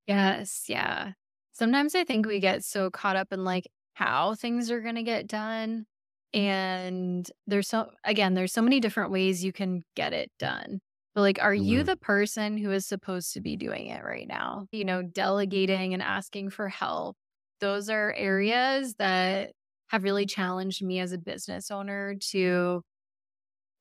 Yes. 0.08 0.65
Yeah. 0.67 1.12
Sometimes 1.52 1.93
I 1.93 2.04
think 2.04 2.25
we 2.25 2.39
get 2.39 2.63
so 2.63 2.89
caught 2.89 3.15
up 3.15 3.32
in 3.32 3.43
like 3.43 3.67
how 4.00 4.34
things 4.34 4.72
are 4.72 4.80
going 4.80 4.96
to 4.96 5.04
get 5.04 5.28
done. 5.28 5.86
And 6.34 7.30
there's 7.48 7.68
so, 7.68 7.90
again, 8.06 8.34
there's 8.34 8.54
so 8.54 8.62
many 8.62 8.80
different 8.80 9.12
ways 9.12 9.44
you 9.44 9.52
can 9.52 9.84
get 9.96 10.14
it 10.14 10.32
done. 10.40 10.80
But 11.14 11.22
like, 11.22 11.40
are 11.42 11.54
you 11.54 11.80
mm-hmm. 11.80 11.86
the 11.88 11.98
person 11.98 12.58
who 12.58 12.72
is 12.72 12.86
supposed 12.86 13.34
to 13.34 13.42
be 13.42 13.58
doing 13.58 13.88
it 13.88 14.04
right 14.04 14.28
now? 14.28 14.68
You 14.72 14.86
know, 14.86 15.02
delegating 15.02 15.94
and 15.94 16.02
asking 16.02 16.52
for 16.52 16.70
help. 16.70 17.18
Those 17.60 17.90
are 17.90 18.14
areas 18.16 18.96
that 19.00 19.52
have 19.90 20.04
really 20.04 20.26
challenged 20.26 20.82
me 20.82 21.00
as 21.00 21.12
a 21.12 21.18
business 21.18 21.70
owner 21.70 22.16
to 22.30 22.84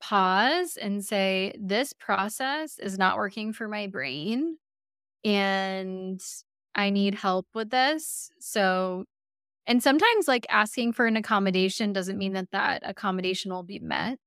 pause 0.00 0.76
and 0.76 1.04
say, 1.04 1.52
this 1.60 1.92
process 1.92 2.78
is 2.80 2.98
not 2.98 3.18
working 3.18 3.52
for 3.52 3.68
my 3.68 3.86
brain 3.86 4.56
and 5.24 6.20
I 6.74 6.90
need 6.90 7.14
help 7.14 7.46
with 7.54 7.70
this. 7.70 8.30
So, 8.40 9.04
And 9.68 9.82
sometimes, 9.82 10.28
like 10.28 10.46
asking 10.50 10.94
for 10.94 11.06
an 11.06 11.16
accommodation 11.16 11.92
doesn't 11.94 12.18
mean 12.18 12.34
that 12.34 12.50
that 12.52 12.82
accommodation 12.84 13.52
will 13.52 13.64
be 13.64 13.80
met, 13.80 14.18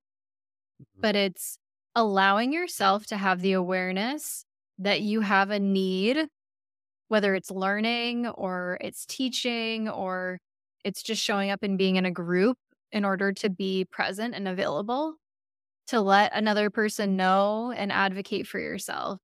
Mhm. 0.79 1.01
but 1.01 1.15
it's 1.15 1.57
allowing 1.95 2.53
yourself 2.53 3.05
to 3.07 3.17
have 3.17 3.41
the 3.41 3.53
awareness 3.53 4.45
that 4.77 5.01
you 5.01 5.21
have 5.21 5.49
a 5.49 5.59
need, 5.59 6.27
whether 7.09 7.35
it's 7.35 7.51
learning 7.51 8.27
or 8.27 8.77
it's 8.81 9.05
teaching 9.05 9.89
or 9.89 10.39
it's 10.85 11.03
just 11.03 11.23
showing 11.23 11.51
up 11.51 11.63
and 11.63 11.77
being 11.77 11.97
in 11.97 12.05
a 12.05 12.11
group 12.11 12.57
in 12.91 13.05
order 13.05 13.33
to 13.33 13.49
be 13.49 13.85
present 13.91 14.35
and 14.35 14.47
available 14.47 15.15
to 15.87 16.01
let 16.01 16.31
another 16.35 16.69
person 16.69 17.17
know 17.17 17.71
and 17.71 17.91
advocate 17.91 18.47
for 18.47 18.59
yourself. 18.59 19.19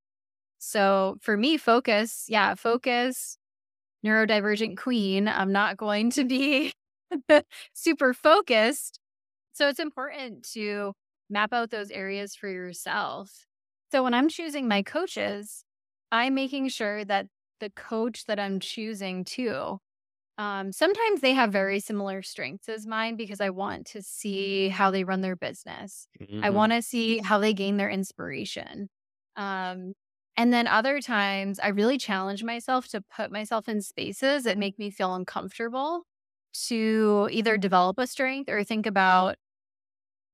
So 0.60 1.18
for 1.22 1.38
me, 1.38 1.58
focus, 1.58 2.26
yeah, 2.30 2.56
focus, 2.56 3.37
neurodivergent 4.08 4.78
queen. 4.78 5.28
I'm 5.28 5.52
not 5.52 5.78
going 5.78 6.12
to 6.12 6.26
be 6.26 6.74
super 7.74 8.14
focused. 8.14 9.00
So 9.54 9.68
it's 9.70 9.80
important 9.80 10.44
to 10.54 10.94
map 11.30 11.54
out 11.54 11.72
those 11.72 11.92
areas 11.92 12.36
for 12.36 12.50
yourself. 12.50 13.46
So 13.92 14.04
when 14.04 14.14
I'm 14.14 14.30
choosing 14.30 14.68
my 14.68 14.84
coaches, 14.84 15.66
I'm 16.12 16.36
making 16.36 16.70
sure 16.70 17.06
that 17.06 17.28
the 17.60 17.70
coach 17.72 18.26
that 18.26 18.40
I'm 18.40 18.60
choosing 18.60 19.26
too, 19.26 19.80
um, 20.38 20.72
sometimes 20.72 21.22
they 21.22 21.34
have 21.34 21.52
very 21.52 21.80
similar 21.80 22.22
strengths 22.22 22.70
as 22.70 22.86
mine 22.86 23.16
because 23.16 23.42
I 23.42 23.50
want 23.50 23.88
to 23.88 24.02
see 24.04 24.70
how 24.70 24.92
they 24.92 25.04
run 25.04 25.22
their 25.22 25.36
business. 25.36 26.08
I 26.42 26.50
Mhm. 26.50 26.52
want 26.52 26.74
to 26.74 26.82
see 26.82 27.20
how 27.20 27.40
they 27.40 27.54
gain 27.54 27.78
their 27.78 27.90
inspiration. 27.90 28.90
Um, 29.36 29.94
and 30.38 30.54
then 30.54 30.68
other 30.68 31.02
times, 31.02 31.60
I 31.60 31.70
really 31.70 31.98
challenge 31.98 32.44
myself 32.44 32.88
to 32.90 33.02
put 33.02 33.32
myself 33.32 33.68
in 33.68 33.82
spaces 33.82 34.44
that 34.44 34.58
make 34.58 34.78
me 34.78 34.92
feel 34.92 35.16
uncomfortable 35.16 36.04
to 36.68 37.28
either 37.32 37.54
mm-hmm. 37.56 37.62
develop 37.62 37.98
a 38.00 38.08
strength 38.08 38.50
or 38.50 38.64
think 38.64 38.86
about 38.86 39.36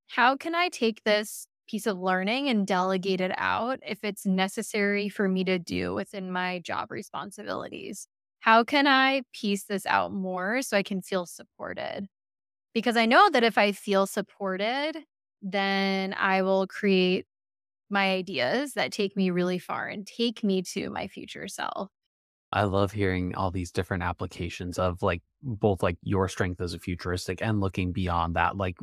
how 0.09 0.35
can 0.35 0.53
I 0.53 0.69
take 0.69 1.03
this 1.03 1.47
piece 1.67 1.87
of 1.87 1.97
learning 1.97 2.49
and 2.49 2.67
delegate 2.67 3.21
it 3.21 3.31
out 3.37 3.79
if 3.87 4.03
it's 4.03 4.25
necessary 4.25 5.07
for 5.07 5.29
me 5.29 5.45
to 5.45 5.57
do 5.57 5.93
within 5.93 6.31
my 6.31 6.59
job 6.59 6.91
responsibilities? 6.91 8.07
How 8.41 8.65
can 8.65 8.87
I 8.87 9.21
piece 9.33 9.63
this 9.63 9.85
out 9.85 10.11
more 10.13 10.61
so 10.61 10.75
I 10.75 10.83
can 10.83 11.01
feel 11.01 11.25
supported? 11.25 12.07
Because 12.73 12.97
I 12.97 13.05
know 13.05 13.29
that 13.29 13.43
if 13.43 13.57
I 13.57 13.71
feel 13.71 14.05
supported, 14.05 14.97
then 15.41 16.13
I 16.13 16.41
will 16.41 16.67
create 16.67 17.25
my 17.93 18.11
ideas 18.11 18.73
that 18.75 18.91
take 18.93 19.15
me 19.17 19.31
really 19.31 19.59
far 19.59 19.87
and 19.87 20.07
take 20.07 20.43
me 20.43 20.63
to 20.63 20.89
my 20.91 21.07
future 21.07 21.47
self. 21.47 21.91
I 22.51 22.63
love 22.63 22.91
hearing 22.91 23.33
all 23.35 23.49
these 23.51 23.71
different 23.71 24.03
applications 24.03 24.77
of 24.77 25.01
like 25.01 25.23
both 25.41 25.81
like 25.81 25.97
your 26.03 26.27
strength 26.29 26.61
as 26.61 26.73
a 26.73 26.79
futuristic 26.79 27.41
and 27.41 27.59
looking 27.59 27.91
beyond 27.91 28.35
that, 28.35 28.55
like 28.57 28.77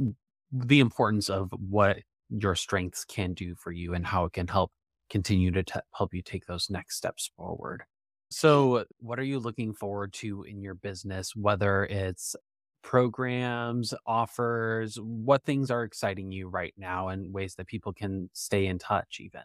the 0.51 0.81
importance 0.81 1.31
of 1.31 1.53
what 1.53 1.99
your 2.31 2.57
strengths 2.57 3.05
can 3.05 3.33
do 3.33 3.55
for 3.55 3.71
you 3.71 3.95
and 3.95 4.07
how 4.07 4.25
it 4.25 4.33
can 4.33 4.49
help 4.49 4.73
continue 5.09 5.51
to 5.53 5.63
t- 5.63 5.81
help 5.95 6.15
you 6.15 6.23
take 6.23 6.47
those 6.47 6.69
next 6.69 6.97
steps 6.97 7.31
forward. 7.37 7.85
So, 8.33 8.85
what 8.99 9.19
are 9.19 9.25
you 9.25 9.39
looking 9.41 9.73
forward 9.75 10.13
to 10.15 10.43
in 10.45 10.63
your 10.63 10.75
business, 10.75 11.35
whether 11.35 11.85
it's 11.85 12.37
programs, 12.83 13.95
offers, 14.07 14.97
what 14.97 15.45
things 15.45 15.71
are 15.71 15.85
exciting 15.85 16.33
you 16.33 16.49
right 16.49 16.75
now 16.77 17.09
and 17.09 17.33
ways 17.33 17.55
that 17.57 17.67
people 17.67 17.93
can 17.93 18.31
stay 18.33 18.67
in 18.67 18.79
touch 18.79 19.19
even? 19.21 19.43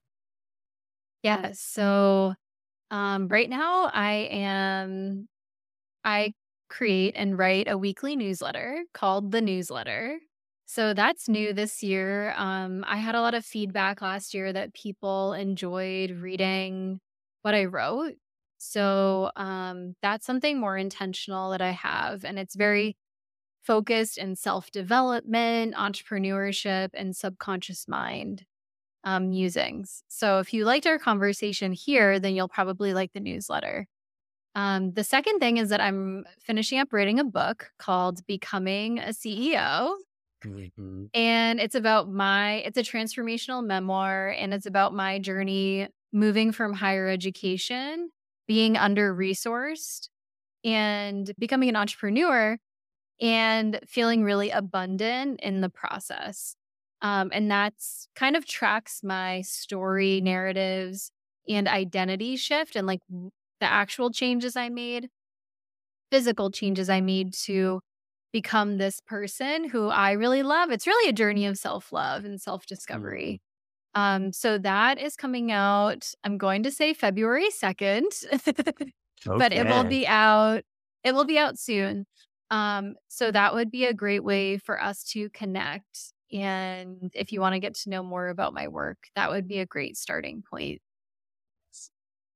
Yes. 1.23 1.59
So 1.59 2.35
um, 2.91 3.27
right 3.29 3.49
now, 3.49 3.85
I 3.93 4.29
am, 4.31 5.27
I 6.05 6.33
create 6.69 7.15
and 7.17 7.37
write 7.37 7.69
a 7.69 7.77
weekly 7.77 8.15
newsletter 8.15 8.85
called 8.93 9.31
The 9.31 9.41
Newsletter. 9.41 10.19
So 10.67 10.93
that's 10.93 11.29
new 11.29 11.53
this 11.53 11.83
year. 11.83 12.33
Um, 12.37 12.83
I 12.87 12.97
had 12.97 13.15
a 13.15 13.21
lot 13.21 13.35
of 13.35 13.45
feedback 13.45 14.01
last 14.01 14.33
year 14.33 14.53
that 14.53 14.73
people 14.73 15.33
enjoyed 15.33 16.11
reading 16.11 17.01
what 17.43 17.55
I 17.55 17.65
wrote. 17.65 18.15
So 18.59 19.31
um, 19.35 19.95
that's 20.01 20.25
something 20.25 20.59
more 20.59 20.77
intentional 20.77 21.51
that 21.51 21.61
I 21.61 21.71
have. 21.71 22.25
And 22.25 22.39
it's 22.39 22.55
very 22.55 22.97
focused 23.65 24.17
in 24.17 24.35
self 24.35 24.71
development, 24.71 25.75
entrepreneurship, 25.75 26.89
and 26.93 27.15
subconscious 27.15 27.87
mind 27.87 28.45
um, 29.03 29.29
musings. 29.29 30.03
So 30.07 30.39
if 30.39 30.53
you 30.53 30.65
liked 30.65 30.87
our 30.87 30.99
conversation 30.99 31.73
here, 31.73 32.19
then 32.19 32.35
you'll 32.35 32.49
probably 32.49 32.93
like 32.93 33.13
the 33.13 33.19
newsletter. 33.19 33.87
Um, 34.55 34.93
the 34.93 35.03
second 35.03 35.39
thing 35.39 35.57
is 35.57 35.69
that 35.69 35.81
I'm 35.81 36.25
finishing 36.39 36.79
up 36.79 36.93
writing 36.93 37.19
a 37.19 37.25
book 37.25 37.71
called 37.77 38.25
Becoming 38.25 38.99
a 38.99 39.13
CEO. 39.13 39.95
Mhm. 40.43 41.09
And 41.13 41.59
it's 41.59 41.75
about 41.75 42.09
my, 42.09 42.55
it's 42.57 42.77
a 42.77 42.83
transformational 42.83 43.65
memoir 43.65 44.29
and 44.29 44.53
it's 44.53 44.65
about 44.65 44.93
my 44.93 45.19
journey 45.19 45.87
moving 46.13 46.51
from 46.51 46.73
higher 46.73 47.07
education, 47.07 48.09
being 48.47 48.77
under 48.77 49.13
resourced, 49.13 50.09
and 50.63 51.31
becoming 51.39 51.69
an 51.69 51.75
entrepreneur 51.75 52.57
and 53.21 53.79
feeling 53.87 54.23
really 54.23 54.49
abundant 54.49 55.39
in 55.41 55.61
the 55.61 55.69
process. 55.69 56.55
Um, 57.01 57.29
and 57.33 57.49
that's 57.49 58.07
kind 58.15 58.35
of 58.35 58.45
tracks 58.45 59.03
my 59.03 59.41
story 59.41 60.21
narratives 60.21 61.11
and 61.47 61.67
identity 61.67 62.35
shift 62.35 62.75
and 62.75 62.87
like 62.87 63.01
the 63.09 63.31
actual 63.65 64.11
changes 64.11 64.55
I 64.55 64.69
made, 64.69 65.09
physical 66.11 66.51
changes 66.51 66.89
I 66.89 67.01
made 67.01 67.33
to 67.45 67.81
become 68.31 68.77
this 68.77 68.99
person 68.99 69.69
who 69.69 69.87
I 69.87 70.11
really 70.11 70.43
love. 70.43 70.71
It's 70.71 70.87
really 70.87 71.09
a 71.09 71.13
journey 71.13 71.45
of 71.45 71.57
self 71.57 71.91
love 71.91 72.25
and 72.25 72.39
self 72.41 72.65
Mm. 72.91 73.15
discovery. 73.15 73.41
Um, 73.95 74.33
so 74.33 74.57
that 74.59 74.99
is 74.99 75.15
coming 75.17 75.51
out, 75.51 76.11
I'm 76.23 76.37
going 76.37 76.63
to 76.63 76.71
say 76.71 76.93
February 76.93 77.51
2nd. 77.51 78.25
but 79.37 79.53
it 79.53 79.67
will 79.67 79.85
be 79.85 80.07
out 80.07 80.63
it 81.03 81.13
will 81.13 81.25
be 81.25 81.37
out 81.37 81.57
soon 81.59 82.05
um 82.51 82.95
so 83.09 83.31
that 83.31 83.53
would 83.53 83.71
be 83.71 83.85
a 83.85 83.93
great 83.93 84.23
way 84.23 84.57
for 84.57 84.81
us 84.81 85.03
to 85.03 85.29
connect 85.31 86.13
and 86.31 87.11
if 87.13 87.31
you 87.31 87.39
want 87.39 87.53
to 87.53 87.59
get 87.59 87.75
to 87.75 87.89
know 87.89 88.03
more 88.03 88.27
about 88.29 88.53
my 88.53 88.67
work 88.67 89.07
that 89.15 89.29
would 89.31 89.47
be 89.47 89.59
a 89.59 89.65
great 89.65 89.97
starting 89.97 90.43
point 90.43 90.81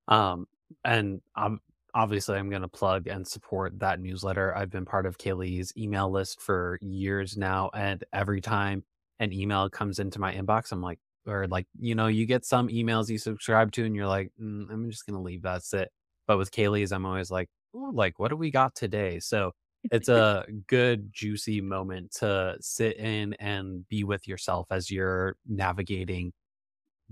Um, 0.08 0.48
and 0.84 1.22
um, 1.36 1.62
obviously, 1.94 2.38
I'm 2.38 2.50
going 2.50 2.62
to 2.62 2.68
plug 2.68 3.08
and 3.08 3.28
support 3.28 3.80
that 3.80 4.00
newsletter. 4.00 4.56
I've 4.56 4.70
been 4.70 4.86
part 4.86 5.06
of 5.06 5.18
Kayley's 5.18 5.74
email 5.78 6.10
list 6.10 6.42
for 6.42 6.80
years 6.82 7.38
now, 7.38 7.70
and 7.74 8.04
every 8.14 8.42
time 8.42 8.86
an 9.20 9.34
email 9.34 9.70
comes 9.70 10.00
into 10.00 10.20
my 10.20 10.34
inbox, 10.34 10.72
I'm 10.72 10.82
like, 10.82 11.00
or 11.26 11.48
like, 11.48 11.68
you 11.78 11.96
know, 11.96 12.08
you 12.08 12.26
get 12.26 12.46
some 12.46 12.70
emails 12.70 13.10
you 13.10 13.18
subscribe 13.18 13.72
to, 13.74 13.86
and 13.86 13.96
you're 13.96 14.08
like, 14.08 14.32
"Mm, 14.42 14.72
I'm 14.72 14.90
just 14.90 15.06
going 15.06 15.16
to 15.16 15.22
leave. 15.22 15.42
That's 15.44 15.74
it. 15.74 15.92
But 16.28 16.38
with 16.38 16.52
Kayley's, 16.52 16.92
I'm 16.92 17.06
always 17.06 17.30
like, 17.32 17.50
like, 17.74 18.18
what 18.20 18.30
do 18.30 18.36
we 18.38 18.52
got 18.52 18.76
today? 18.76 19.20
So 19.20 19.52
it's 19.92 20.10
a 20.10 20.46
good, 20.68 21.12
juicy 21.14 21.62
moment 21.62 22.12
to 22.16 22.58
sit 22.62 22.98
in 22.98 23.34
and 23.36 23.88
be 23.88 24.04
with 24.04 24.28
yourself 24.28 24.68
as 24.72 24.92
you're 24.92 25.36
navigating 25.48 26.34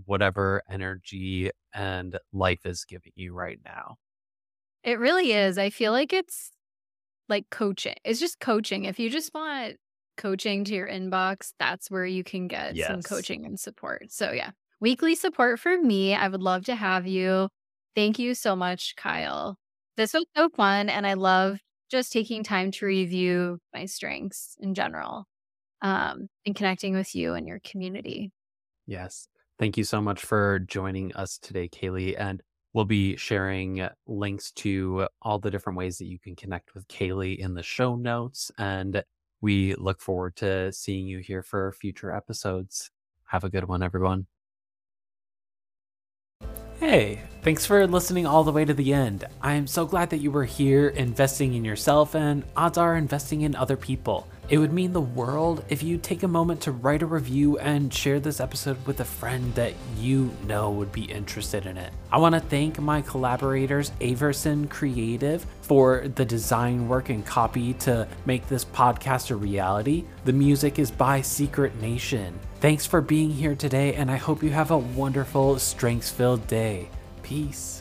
whatever 0.06 0.62
energy 0.70 1.52
and 1.74 2.20
life 2.34 2.66
is 2.66 2.86
giving 2.86 3.12
you 3.16 3.34
right 3.34 3.60
now. 3.66 3.98
it 4.84 5.00
really 5.00 5.32
is 5.34 5.58
i 5.58 5.70
feel 5.70 5.92
like 5.92 6.14
it's 6.14 6.52
like 7.30 7.50
coaching 7.50 7.96
it's 8.04 8.20
just 8.20 8.40
coaching 8.40 8.86
if 8.86 9.00
you 9.00 9.10
just 9.10 9.34
want 9.34 9.76
coaching 10.18 10.64
to 10.64 10.74
your 10.74 10.88
inbox 10.88 11.54
that's 11.60 11.92
where 11.92 12.06
you 12.06 12.24
can 12.24 12.48
get 12.48 12.76
some 12.78 13.02
coaching 13.04 13.46
and 13.46 13.60
support 13.60 14.12
so 14.12 14.32
yeah 14.32 14.52
weekly 14.80 15.16
support 15.16 15.60
for 15.60 15.78
me 15.82 16.16
i 16.16 16.28
would 16.28 16.42
love 16.42 16.66
to 16.66 16.76
have 16.76 17.06
you 17.08 17.50
thank 17.96 18.18
you 18.20 18.34
so 18.34 18.56
much 18.56 18.96
kyle 18.96 19.58
this 19.98 20.14
was 20.14 20.26
so 20.36 20.50
fun 20.50 20.90
and 20.90 21.06
i 21.08 21.14
love 21.14 21.60
just 21.90 22.12
taking 22.12 22.44
time 22.44 22.72
to 22.72 22.86
review 22.86 23.60
my 23.74 23.86
strengths 23.86 24.56
in 24.60 24.74
general 24.74 25.26
um, 25.82 26.28
and 26.46 26.56
connecting 26.56 26.94
with 26.94 27.16
you 27.16 27.34
and 27.34 27.48
your 27.48 27.60
community 27.64 28.32
Yes. 28.88 29.28
Thank 29.60 29.78
you 29.78 29.84
so 29.84 30.02
much 30.02 30.22
for 30.22 30.60
joining 30.60 31.14
us 31.14 31.38
today, 31.38 31.68
Kayley. 31.68 32.16
And 32.18 32.42
we'll 32.74 32.86
be 32.86 33.18
sharing 33.18 33.88
links 34.08 34.52
to 34.54 35.08
all 35.22 35.40
the 35.40 35.52
different 35.52 35.78
ways 35.78 35.98
that 35.98 36.06
you 36.06 36.18
can 36.18 36.36
connect 36.36 36.74
with 36.74 36.88
Kayley 36.88 37.38
in 37.38 37.54
the 37.54 37.64
show 37.64 37.96
notes. 37.96 38.50
And 38.58 39.04
we 39.42 39.76
look 39.76 40.00
forward 40.02 40.38
to 40.38 40.72
seeing 40.72 41.06
you 41.06 41.20
here 41.20 41.44
for 41.44 41.74
future 41.74 42.16
episodes. 42.16 42.92
Have 43.26 43.44
a 43.44 43.50
good 43.50 43.68
one, 43.68 43.84
everyone. 43.84 44.28
Hey, 46.80 47.22
thanks 47.42 47.66
for 47.66 47.86
listening 47.88 48.26
all 48.26 48.44
the 48.44 48.52
way 48.52 48.66
to 48.66 48.74
the 48.74 48.94
end. 48.94 49.26
I 49.42 49.54
am 49.54 49.68
so 49.68 49.86
glad 49.86 50.10
that 50.12 50.18
you 50.18 50.32
were 50.32 50.46
here 50.46 50.90
investing 50.90 51.54
in 51.54 51.66
yourself, 51.66 52.16
and 52.16 52.44
odds 52.56 52.78
are 52.78 52.96
investing 52.96 53.42
in 53.42 53.56
other 53.56 53.78
people. 53.78 54.28
It 54.50 54.60
would 54.60 54.72
mean 54.72 54.94
the 54.94 55.02
world 55.02 55.66
if 55.68 55.84
you 55.84 55.98
take 55.98 56.24
a 56.24 56.28
moment 56.28 56.62
to 56.62 56.72
write 56.72 57.02
a 57.02 57.06
review 57.06 57.58
and 57.58 57.94
share 57.94 58.22
this 58.22 58.40
episode 58.40 58.78
with 58.88 59.02
a 59.02 59.06
friend 59.06 59.54
that 59.56 59.74
you 59.98 60.32
know 60.46 60.72
would 60.72 60.94
be 60.94 61.04
interested 61.04 61.66
in 61.66 61.78
it. 61.78 61.92
I 62.14 62.18
want 62.18 62.34
to 62.34 62.40
thank 62.40 62.80
my 62.80 63.02
collaborators, 63.02 63.92
Averson 64.00 64.70
Creative, 64.70 65.46
for 65.64 66.08
the 66.16 66.24
design 66.24 66.88
work 66.88 67.10
and 67.10 67.26
copy 67.26 67.74
to 67.74 68.08
make 68.26 68.48
this 68.48 68.64
podcast 68.64 69.32
a 69.32 69.36
reality. 69.36 70.06
The 70.24 70.32
music 70.32 70.80
is 70.80 70.92
by 70.92 71.20
Secret 71.20 71.82
Nation. 71.82 72.40
Thanks 72.62 72.86
for 72.86 73.02
being 73.02 73.30
here 73.30 73.54
today, 73.54 73.96
and 73.96 74.10
I 74.10 74.16
hope 74.16 74.42
you 74.42 74.52
have 74.52 74.72
a 74.72 74.78
wonderful, 74.78 75.60
strengths 75.60 76.10
filled 76.10 76.48
day. 76.48 76.90
Peace. 77.28 77.77